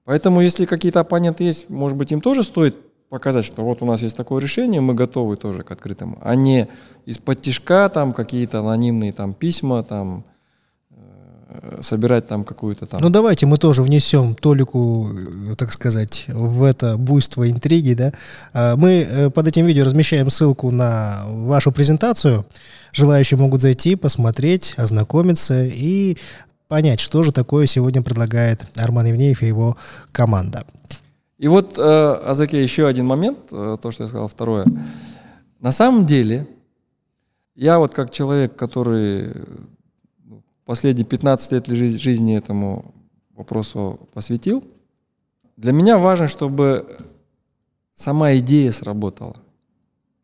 Поэтому 0.06 0.40
если 0.40 0.66
какие-то 0.66 1.02
оппоненты 1.02 1.44
есть, 1.44 1.70
может 1.70 1.98
быть, 1.98 2.14
им 2.14 2.22
тоже 2.22 2.44
стоит 2.44 2.78
показать, 3.10 3.44
что 3.44 3.66
вот 3.66 3.82
у 3.82 3.86
нас 3.86 4.02
есть 4.02 4.16
такое 4.16 4.42
решение, 4.42 4.80
мы 4.80 4.94
готовы 4.94 5.36
тоже 5.36 5.64
к 5.64 5.72
открытому, 5.72 6.18
а 6.22 6.36
не 6.36 6.70
из-под 7.06 7.42
тишка 7.42 7.90
там 7.90 8.14
какие-то 8.14 8.60
анонимные 8.60 9.12
там 9.12 9.34
письма, 9.34 9.84
там 9.84 10.24
э, 10.28 10.31
собирать 11.82 12.28
там 12.28 12.44
какую-то 12.44 12.86
там... 12.86 13.02
Ну 13.02 13.10
давайте 13.10 13.46
мы 13.46 13.58
тоже 13.58 13.84
внесем 13.84 14.36
Толику, 14.36 15.10
э, 15.50 15.56
так 15.56 15.72
сказать, 15.72 16.26
в 16.28 16.64
это 16.64 16.98
буйство 16.98 17.50
интриги, 17.50 17.94
да. 17.94 18.14
А, 18.54 18.76
мы 18.76 19.06
э, 19.08 19.30
под 19.30 19.48
этим 19.48 19.66
видео 19.66 19.86
размещаем 19.86 20.30
ссылку 20.30 20.72
на 20.72 21.24
вашу 21.28 21.72
презентацию. 21.72 22.46
Желающие 22.94 23.38
могут 23.38 23.62
зайти, 23.62 23.96
посмотреть, 23.96 24.74
ознакомиться 24.78 25.64
и 25.66 26.18
понять, 26.68 27.00
что 27.00 27.24
же 27.24 27.32
такое 27.32 27.66
сегодня 27.66 28.02
предлагает 28.02 28.66
Арман 28.76 29.08
Евнеев 29.08 29.42
и 29.42 29.48
его 29.48 29.76
команда. 30.12 30.64
И 31.38 31.48
вот, 31.48 31.78
э, 31.78 31.82
Азаке, 31.82 32.62
еще 32.62 32.88
один 32.88 33.08
момент, 33.08 33.40
э, 33.52 33.78
то, 33.82 33.92
что 33.92 34.04
я 34.04 34.08
сказал, 34.08 34.28
второе. 34.28 34.66
На 35.60 35.72
самом 35.72 36.06
деле, 36.06 36.48
я 37.56 37.80
вот 37.80 37.94
как 37.94 38.12
человек, 38.12 38.56
который 38.56 39.34
последние 40.72 41.06
15 41.06 41.52
лет 41.52 41.68
жизни 41.68 42.38
этому 42.38 42.96
вопросу 43.36 44.08
посвятил, 44.14 44.64
для 45.58 45.74
меня 45.74 45.98
важно, 45.98 46.28
чтобы 46.28 46.88
сама 47.94 48.38
идея 48.38 48.72
сработала. 48.72 49.36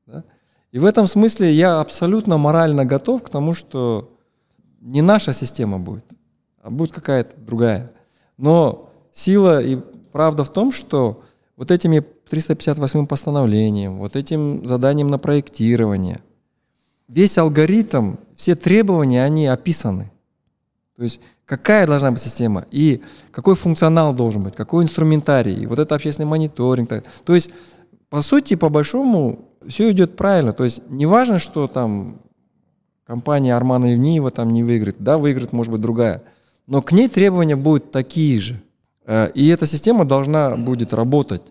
Да? 0.05 0.23
И 0.71 0.79
в 0.79 0.85
этом 0.85 1.05
смысле 1.05 1.53
я 1.53 1.81
абсолютно 1.81 2.37
морально 2.37 2.85
готов 2.85 3.23
к 3.23 3.29
тому, 3.29 3.51
что 3.51 4.17
не 4.79 5.01
наша 5.01 5.33
система 5.33 5.79
будет, 5.79 6.05
а 6.61 6.69
будет 6.69 6.93
какая-то 6.93 7.35
другая. 7.41 7.91
Но 8.37 8.89
сила 9.11 9.61
и 9.61 9.77
Правда 10.17 10.43
в 10.43 10.49
том, 10.49 10.71
что 10.71 11.21
вот 11.57 11.69
этими 11.69 11.99
358 11.99 13.05
постановлением, 13.05 13.97
вот 13.97 14.15
этим 14.15 14.65
заданием 14.65 15.09
на 15.09 15.19
проектирование, 15.19 16.21
весь 17.07 17.37
алгоритм, 17.37 18.15
все 18.35 18.55
требования, 18.55 19.23
они 19.23 19.45
описаны. 19.45 20.09
То 20.97 21.03
есть 21.03 21.21
какая 21.45 21.85
должна 21.85 22.09
быть 22.11 22.19
система 22.19 22.65
и 22.71 23.01
какой 23.31 23.55
функционал 23.55 24.13
должен 24.13 24.43
быть, 24.43 24.55
какой 24.55 24.83
инструментарий, 24.83 25.67
вот 25.67 25.77
это 25.77 25.93
общественный 25.93 26.25
мониторинг. 26.25 26.89
То 27.23 27.35
есть, 27.35 27.51
по 28.09 28.23
сути, 28.23 28.55
по 28.55 28.69
большому, 28.69 29.47
все 29.67 29.91
идет 29.91 30.15
правильно. 30.15 30.53
То 30.53 30.63
есть 30.63 30.81
не 30.89 31.05
важно, 31.05 31.37
что 31.37 31.67
там 31.67 32.19
компания 33.05 33.55
Армана 33.55 33.85
Евниева 33.93 34.31
там 34.31 34.49
не 34.49 34.63
выиграет. 34.63 34.97
Да, 34.99 35.19
выиграет, 35.19 35.53
может 35.53 35.71
быть, 35.71 35.81
другая. 35.81 36.23
Но 36.65 36.81
к 36.81 36.91
ней 36.91 37.07
требования 37.07 37.55
будут 37.55 37.91
такие 37.91 38.39
же. 38.39 38.59
Э, 39.05 39.29
и 39.35 39.47
эта 39.47 39.67
система 39.67 40.03
должна 40.03 40.55
будет 40.57 40.93
работать. 40.93 41.43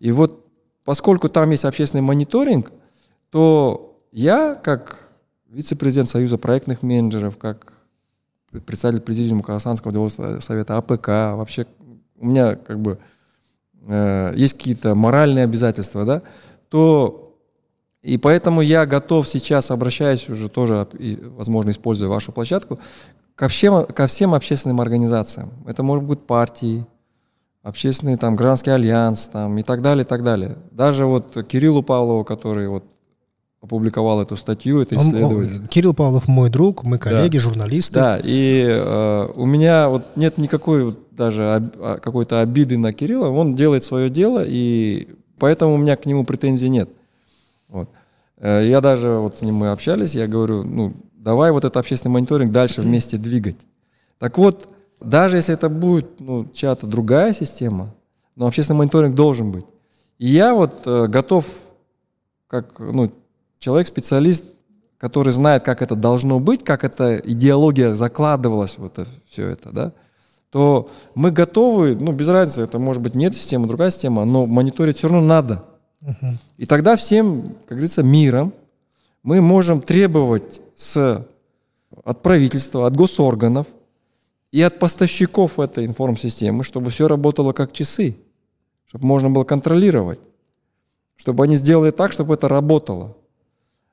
И 0.00 0.10
вот 0.10 0.46
поскольку 0.84 1.28
там 1.28 1.50
есть 1.50 1.64
общественный 1.64 2.02
мониторинг, 2.02 2.72
то 3.30 4.00
я, 4.10 4.56
как 4.56 5.10
вице-президент 5.48 6.08
Союза 6.08 6.38
проектных 6.38 6.82
менеджеров, 6.82 7.38
как 7.38 7.72
председатель 8.66 9.00
президиума 9.00 9.42
Казахстанского 9.42 9.92
делового 9.92 10.40
совета 10.40 10.76
АПК, 10.76 11.08
вообще 11.36 11.66
у 12.18 12.26
меня 12.26 12.56
как 12.56 12.80
бы 12.80 12.98
э, 13.86 14.32
есть 14.36 14.54
какие-то 14.54 14.94
моральные 14.94 15.44
обязательства, 15.44 16.04
да, 16.04 16.22
то 16.68 17.30
и 18.02 18.16
поэтому 18.16 18.62
я 18.62 18.86
готов 18.86 19.28
сейчас, 19.28 19.70
обращаясь 19.70 20.28
уже 20.30 20.48
тоже, 20.48 20.88
возможно, 21.36 21.70
используя 21.70 22.08
вашу 22.08 22.32
площадку, 22.32 22.78
ко 23.34 23.48
всем, 23.48 23.84
ко 23.86 24.06
всем 24.06 24.34
общественным 24.34 24.80
организациям. 24.80 25.50
Это 25.66 25.82
может 25.82 26.04
быть 26.04 26.20
партии, 26.20 26.86
общественный 27.62 28.16
там 28.16 28.36
Гражданский 28.36 28.70
альянс 28.70 29.28
там, 29.28 29.58
и 29.58 29.62
так 29.62 29.82
далее, 29.82 30.04
и 30.04 30.06
так 30.06 30.22
далее. 30.22 30.56
Даже 30.70 31.04
вот 31.04 31.46
Кириллу 31.46 31.82
Павлову, 31.82 32.24
который 32.24 32.68
вот 32.68 32.84
опубликовал 33.60 34.22
эту 34.22 34.36
статью, 34.36 34.80
это 34.80 34.96
исследование. 34.96 35.66
Кирилл 35.68 35.94
Павлов 35.94 36.28
мой 36.28 36.48
друг, 36.48 36.82
мы 36.82 36.98
коллеги, 36.98 37.36
да. 37.36 37.42
журналисты. 37.42 37.94
Да, 37.94 38.20
и 38.22 38.66
э, 38.68 39.28
у 39.34 39.44
меня 39.44 39.88
вот 39.88 40.02
нет 40.16 40.38
никакой 40.38 40.84
вот 40.84 40.98
даже 41.12 41.54
об, 41.54 41.76
а, 41.78 41.98
какой-то 41.98 42.40
обиды 42.40 42.78
на 42.78 42.92
Кирилла, 42.92 43.28
он 43.28 43.54
делает 43.54 43.84
свое 43.84 44.08
дело, 44.08 44.42
и 44.46 45.08
поэтому 45.38 45.74
у 45.74 45.76
меня 45.76 45.96
к 45.96 46.06
нему 46.06 46.24
претензий 46.24 46.70
нет. 46.70 46.88
Вот. 47.68 47.90
Э, 48.38 48.66
я 48.66 48.80
даже 48.80 49.14
вот 49.14 49.36
с 49.36 49.42
ним 49.42 49.56
мы 49.56 49.68
общались, 49.68 50.14
я 50.14 50.26
говорю, 50.26 50.64
ну, 50.64 50.94
давай 51.12 51.52
вот 51.52 51.64
этот 51.64 51.76
общественный 51.76 52.12
мониторинг 52.12 52.50
дальше 52.50 52.80
вместе 52.80 53.18
двигать. 53.18 53.58
Так 54.18 54.38
вот, 54.38 54.70
даже 55.00 55.36
если 55.36 55.54
это 55.54 55.68
будет 55.68 56.18
ну, 56.18 56.46
чья-то 56.52 56.86
другая 56.86 57.34
система, 57.34 57.94
но 58.36 58.46
общественный 58.46 58.78
мониторинг 58.78 59.14
должен 59.14 59.52
быть. 59.52 59.66
И 60.18 60.28
я 60.28 60.54
вот 60.54 60.86
э, 60.86 61.06
готов, 61.08 61.44
как 62.48 62.78
ну, 62.78 63.12
человек-специалист, 63.60 64.44
который 64.98 65.32
знает, 65.32 65.62
как 65.62 65.80
это 65.80 65.94
должно 65.94 66.40
быть, 66.40 66.64
как 66.64 66.82
эта 66.82 67.18
идеология 67.18 67.94
закладывалась, 67.94 68.76
вот 68.78 68.98
это, 68.98 69.10
все 69.28 69.46
это, 69.46 69.70
да, 69.70 69.92
то 70.50 70.90
мы 71.14 71.30
готовы, 71.30 71.94
ну, 71.94 72.10
без 72.12 72.26
разницы, 72.26 72.62
это 72.62 72.80
может 72.80 73.00
быть 73.00 73.14
нет 73.14 73.36
системы, 73.36 73.68
другая 73.68 73.90
система, 73.90 74.24
но 74.24 74.46
мониторить 74.46 74.98
все 74.98 75.06
равно 75.06 75.24
надо. 75.24 75.64
Uh-huh. 76.02 76.34
И 76.56 76.66
тогда 76.66 76.96
всем, 76.96 77.54
как 77.66 77.78
говорится, 77.78 78.02
миром 78.02 78.52
мы 79.22 79.40
можем 79.40 79.80
требовать 79.80 80.60
с, 80.74 81.24
от 82.04 82.22
правительства, 82.22 82.88
от 82.88 82.96
госорганов, 82.96 83.68
и 84.52 84.62
от 84.62 84.78
поставщиков 84.78 85.58
этой 85.58 85.86
информсистемы, 85.86 86.64
чтобы 86.64 86.90
все 86.90 87.06
работало 87.06 87.52
как 87.52 87.72
часы, 87.72 88.16
чтобы 88.86 89.06
можно 89.06 89.30
было 89.30 89.44
контролировать, 89.44 90.20
чтобы 91.16 91.44
они 91.44 91.56
сделали 91.56 91.90
так, 91.90 92.12
чтобы 92.12 92.34
это 92.34 92.48
работало. 92.48 93.16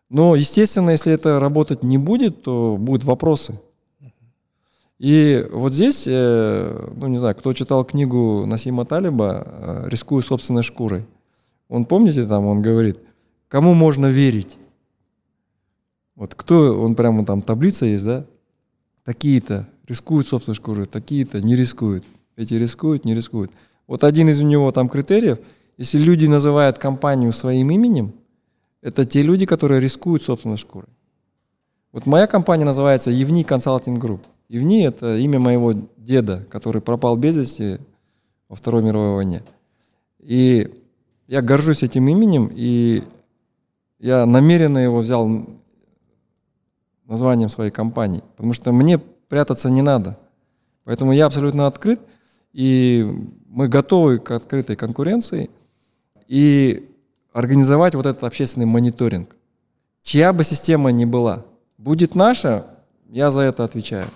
Но, 0.10 0.36
естественно, 0.36 0.92
если 0.92 1.12
это 1.12 1.40
работать 1.40 1.84
не 1.84 1.98
будет, 1.98 2.44
то 2.44 2.78
будут 2.80 3.04
вопросы. 3.04 3.60
И 5.00 5.46
вот 5.52 5.74
здесь, 5.74 6.06
э, 6.08 6.90
ну 6.96 7.08
не 7.08 7.20
знаю, 7.20 7.36
кто 7.36 7.54
читал 7.54 7.86
книгу 7.86 8.46
Насима 8.48 8.86
Талиба 8.86 9.44
э, 9.46 9.90
«Рискую 9.90 10.24
собственной 10.24 10.64
шкурой», 10.64 11.06
он, 11.70 11.86
помните, 11.86 12.26
там 12.26 12.46
он 12.46 12.62
говорит, 12.62 12.98
кому 13.48 13.74
можно 13.74 14.08
верить? 14.08 14.58
Вот 16.16 16.34
кто, 16.34 16.82
он 16.82 16.96
прямо 16.96 17.26
там 17.26 17.42
таблица 17.42 17.86
есть, 17.86 18.06
да? 18.06 18.26
Такие-то 19.04 19.68
рискуют 19.88 20.28
собственной 20.28 20.56
шкурой, 20.56 20.86
такие-то 20.86 21.42
не 21.42 21.56
рискуют. 21.56 22.06
Эти 22.36 22.56
рискуют, 22.56 23.06
не 23.06 23.14
рискуют. 23.14 23.52
Вот 23.86 24.04
один 24.04 24.30
из 24.30 24.42
у 24.42 24.46
него 24.46 24.72
там 24.72 24.90
критериев, 24.90 25.40
если 25.78 26.00
люди 26.00 26.26
называют 26.26 26.78
компанию 26.78 27.32
своим 27.32 27.70
именем, 27.70 28.14
это 28.88 29.06
те 29.06 29.22
люди, 29.22 29.46
которые 29.46 29.82
рискуют 29.82 30.24
собственной 30.24 30.56
шкурой. 30.56 30.88
Вот 31.92 32.06
моя 32.06 32.26
компания 32.26 32.64
называется 32.64 33.12
Евни 33.12 33.44
Консалтинг 33.44 34.00
Групп. 34.00 34.22
Евни– 34.48 34.88
это 34.88 35.18
имя 35.18 35.42
моего 35.42 35.74
деда, 35.98 36.46
который 36.50 36.82
пропал 36.82 37.18
без 37.18 37.36
вести 37.36 37.80
во 38.48 38.56
Второй 38.56 38.84
мировой 38.84 39.16
войне. 39.16 39.44
И 40.20 40.74
я 41.28 41.42
горжусь 41.42 41.84
этим 41.84 42.08
именем, 42.08 42.50
и 42.50 43.04
я 44.00 44.26
намеренно 44.26 44.78
его 44.78 45.00
взял 45.00 45.30
названием 47.04 47.50
своей 47.50 47.72
компании, 47.72 48.24
потому 48.38 48.54
что 48.54 48.72
мне 48.72 49.00
прятаться 49.00 49.70
не 49.70 49.82
надо. 49.82 50.18
Поэтому 50.86 51.12
я 51.12 51.26
абсолютно 51.26 51.68
открыт, 51.68 52.00
и 52.54 53.06
мы 53.48 53.68
готовы 53.68 54.20
к 54.20 54.32
открытой 54.32 54.78
конкуренции 54.78 55.50
и 56.30 56.90
организовать 57.38 57.94
вот 57.94 58.08
этот 58.08 58.24
общественный 58.24 58.66
мониторинг. 58.66 59.36
Чья 60.02 60.34
бы 60.34 60.44
система 60.44 60.92
ни 60.92 61.06
была, 61.06 61.46
будет 61.78 62.16
наша, 62.16 62.66
я 63.10 63.30
за 63.30 63.42
это 63.42 63.64
отвечаю. 63.64 64.08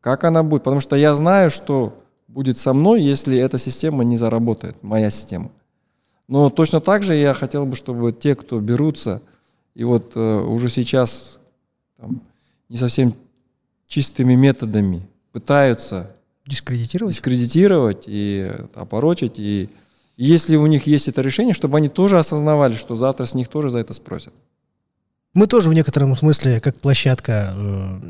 Как 0.00 0.24
она 0.24 0.42
будет? 0.42 0.64
Потому 0.64 0.80
что 0.80 0.96
я 0.96 1.14
знаю, 1.14 1.50
что 1.50 1.96
будет 2.26 2.58
со 2.58 2.72
мной, 2.72 3.00
если 3.00 3.38
эта 3.38 3.58
система 3.58 4.02
не 4.02 4.16
заработает, 4.16 4.82
моя 4.82 5.08
система. 5.10 5.52
Но 6.26 6.50
точно 6.50 6.80
так 6.80 7.04
же 7.04 7.14
я 7.14 7.32
хотел 7.32 7.64
бы, 7.64 7.76
чтобы 7.76 8.10
те, 8.10 8.34
кто 8.34 8.58
берутся, 8.58 9.22
и 9.76 9.84
вот 9.84 10.16
э, 10.16 10.40
уже 10.40 10.68
сейчас 10.68 11.38
там, 11.96 12.22
не 12.68 12.76
совсем 12.76 13.14
чистыми 13.86 14.34
методами 14.34 15.06
пытаются 15.30 16.10
дискредитировать, 16.44 17.14
дискредитировать 17.14 18.04
и 18.08 18.50
опорочить, 18.74 19.38
и, 19.38 19.70
и 20.20 20.26
если 20.26 20.56
у 20.56 20.66
них 20.66 20.86
есть 20.86 21.08
это 21.08 21.22
решение, 21.22 21.54
чтобы 21.54 21.78
они 21.78 21.88
тоже 21.88 22.18
осознавали, 22.18 22.76
что 22.76 22.94
завтра 22.94 23.24
с 23.24 23.34
них 23.34 23.48
тоже 23.48 23.70
за 23.70 23.78
это 23.78 23.94
спросят. 23.94 24.34
Мы 25.32 25.46
тоже 25.46 25.70
в 25.70 25.72
некотором 25.72 26.14
смысле, 26.14 26.60
как 26.60 26.76
площадка, 26.76 27.54
э, 27.56 28.00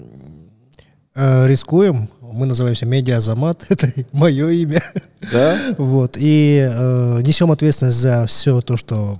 э, 1.15 1.47
рискуем. 1.47 2.09
Мы 2.21 2.47
называемся 2.47 2.85
Медиазамат, 2.85 3.65
это 3.69 3.93
мое 4.11 4.49
имя. 4.49 4.83
Да. 5.31 5.57
Вот. 5.79 6.17
И 6.19 6.69
э, 6.69 7.21
несем 7.23 7.53
ответственность 7.53 7.99
за 7.99 8.27
все 8.27 8.61
то, 8.61 8.77
что 8.77 9.17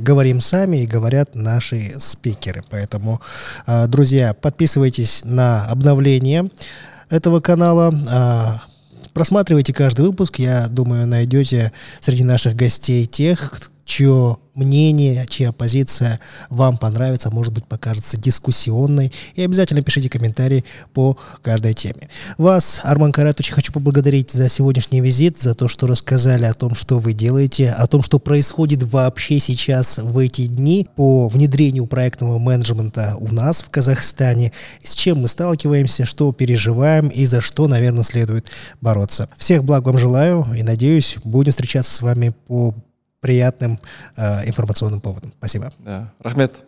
говорим 0.00 0.40
сами 0.40 0.84
и 0.84 0.86
говорят 0.86 1.34
наши 1.34 1.96
спикеры. 1.98 2.62
Поэтому, 2.70 3.20
э, 3.66 3.88
друзья, 3.88 4.34
подписывайтесь 4.34 5.22
на 5.24 5.66
обновление 5.66 6.48
этого 7.08 7.40
канала. 7.40 7.92
Э, 8.08 8.70
просматривайте 9.12 9.72
каждый 9.72 10.06
выпуск. 10.06 10.38
Я 10.38 10.68
думаю, 10.68 11.06
найдете 11.06 11.72
среди 12.00 12.24
наших 12.24 12.56
гостей 12.56 13.06
тех, 13.06 13.70
чье 13.90 14.38
мнение, 14.54 15.26
чья 15.28 15.52
позиция 15.52 16.20
вам 16.48 16.76
понравится, 16.78 17.30
может 17.30 17.52
быть, 17.52 17.64
покажется 17.64 18.16
дискуссионной. 18.16 19.12
И 19.34 19.42
обязательно 19.42 19.82
пишите 19.82 20.08
комментарии 20.08 20.64
по 20.92 21.18
каждой 21.42 21.74
теме. 21.74 22.08
Вас, 22.38 22.80
Арман 22.84 23.10
Каратович, 23.10 23.50
хочу 23.50 23.72
поблагодарить 23.72 24.30
за 24.30 24.48
сегодняшний 24.48 25.00
визит, 25.00 25.40
за 25.40 25.56
то, 25.56 25.66
что 25.66 25.88
рассказали 25.88 26.44
о 26.44 26.54
том, 26.54 26.76
что 26.76 27.00
вы 27.00 27.14
делаете, 27.14 27.70
о 27.70 27.86
том, 27.88 28.02
что 28.02 28.20
происходит 28.20 28.84
вообще 28.84 29.40
сейчас 29.40 29.98
в 29.98 30.16
эти 30.18 30.46
дни 30.46 30.86
по 30.94 31.26
внедрению 31.28 31.86
проектного 31.86 32.38
менеджмента 32.38 33.16
у 33.18 33.34
нас 33.34 33.62
в 33.62 33.70
Казахстане, 33.70 34.52
с 34.84 34.94
чем 34.94 35.22
мы 35.22 35.28
сталкиваемся, 35.28 36.04
что 36.04 36.32
переживаем 36.32 37.08
и 37.08 37.26
за 37.26 37.40
что, 37.40 37.66
наверное, 37.66 38.04
следует 38.04 38.50
бороться. 38.80 39.28
Всех 39.36 39.64
благ 39.64 39.84
вам 39.84 39.98
желаю 39.98 40.46
и 40.56 40.62
надеюсь, 40.62 41.16
будем 41.24 41.50
встречаться 41.50 41.92
с 41.92 42.02
вами 42.02 42.32
по 42.46 42.74
приятным 43.20 43.78
э, 44.16 44.46
информационным 44.46 45.00
поводом. 45.00 45.32
Спасибо. 45.38 45.72
Да. 45.78 46.12
Рахмет. 46.20 46.64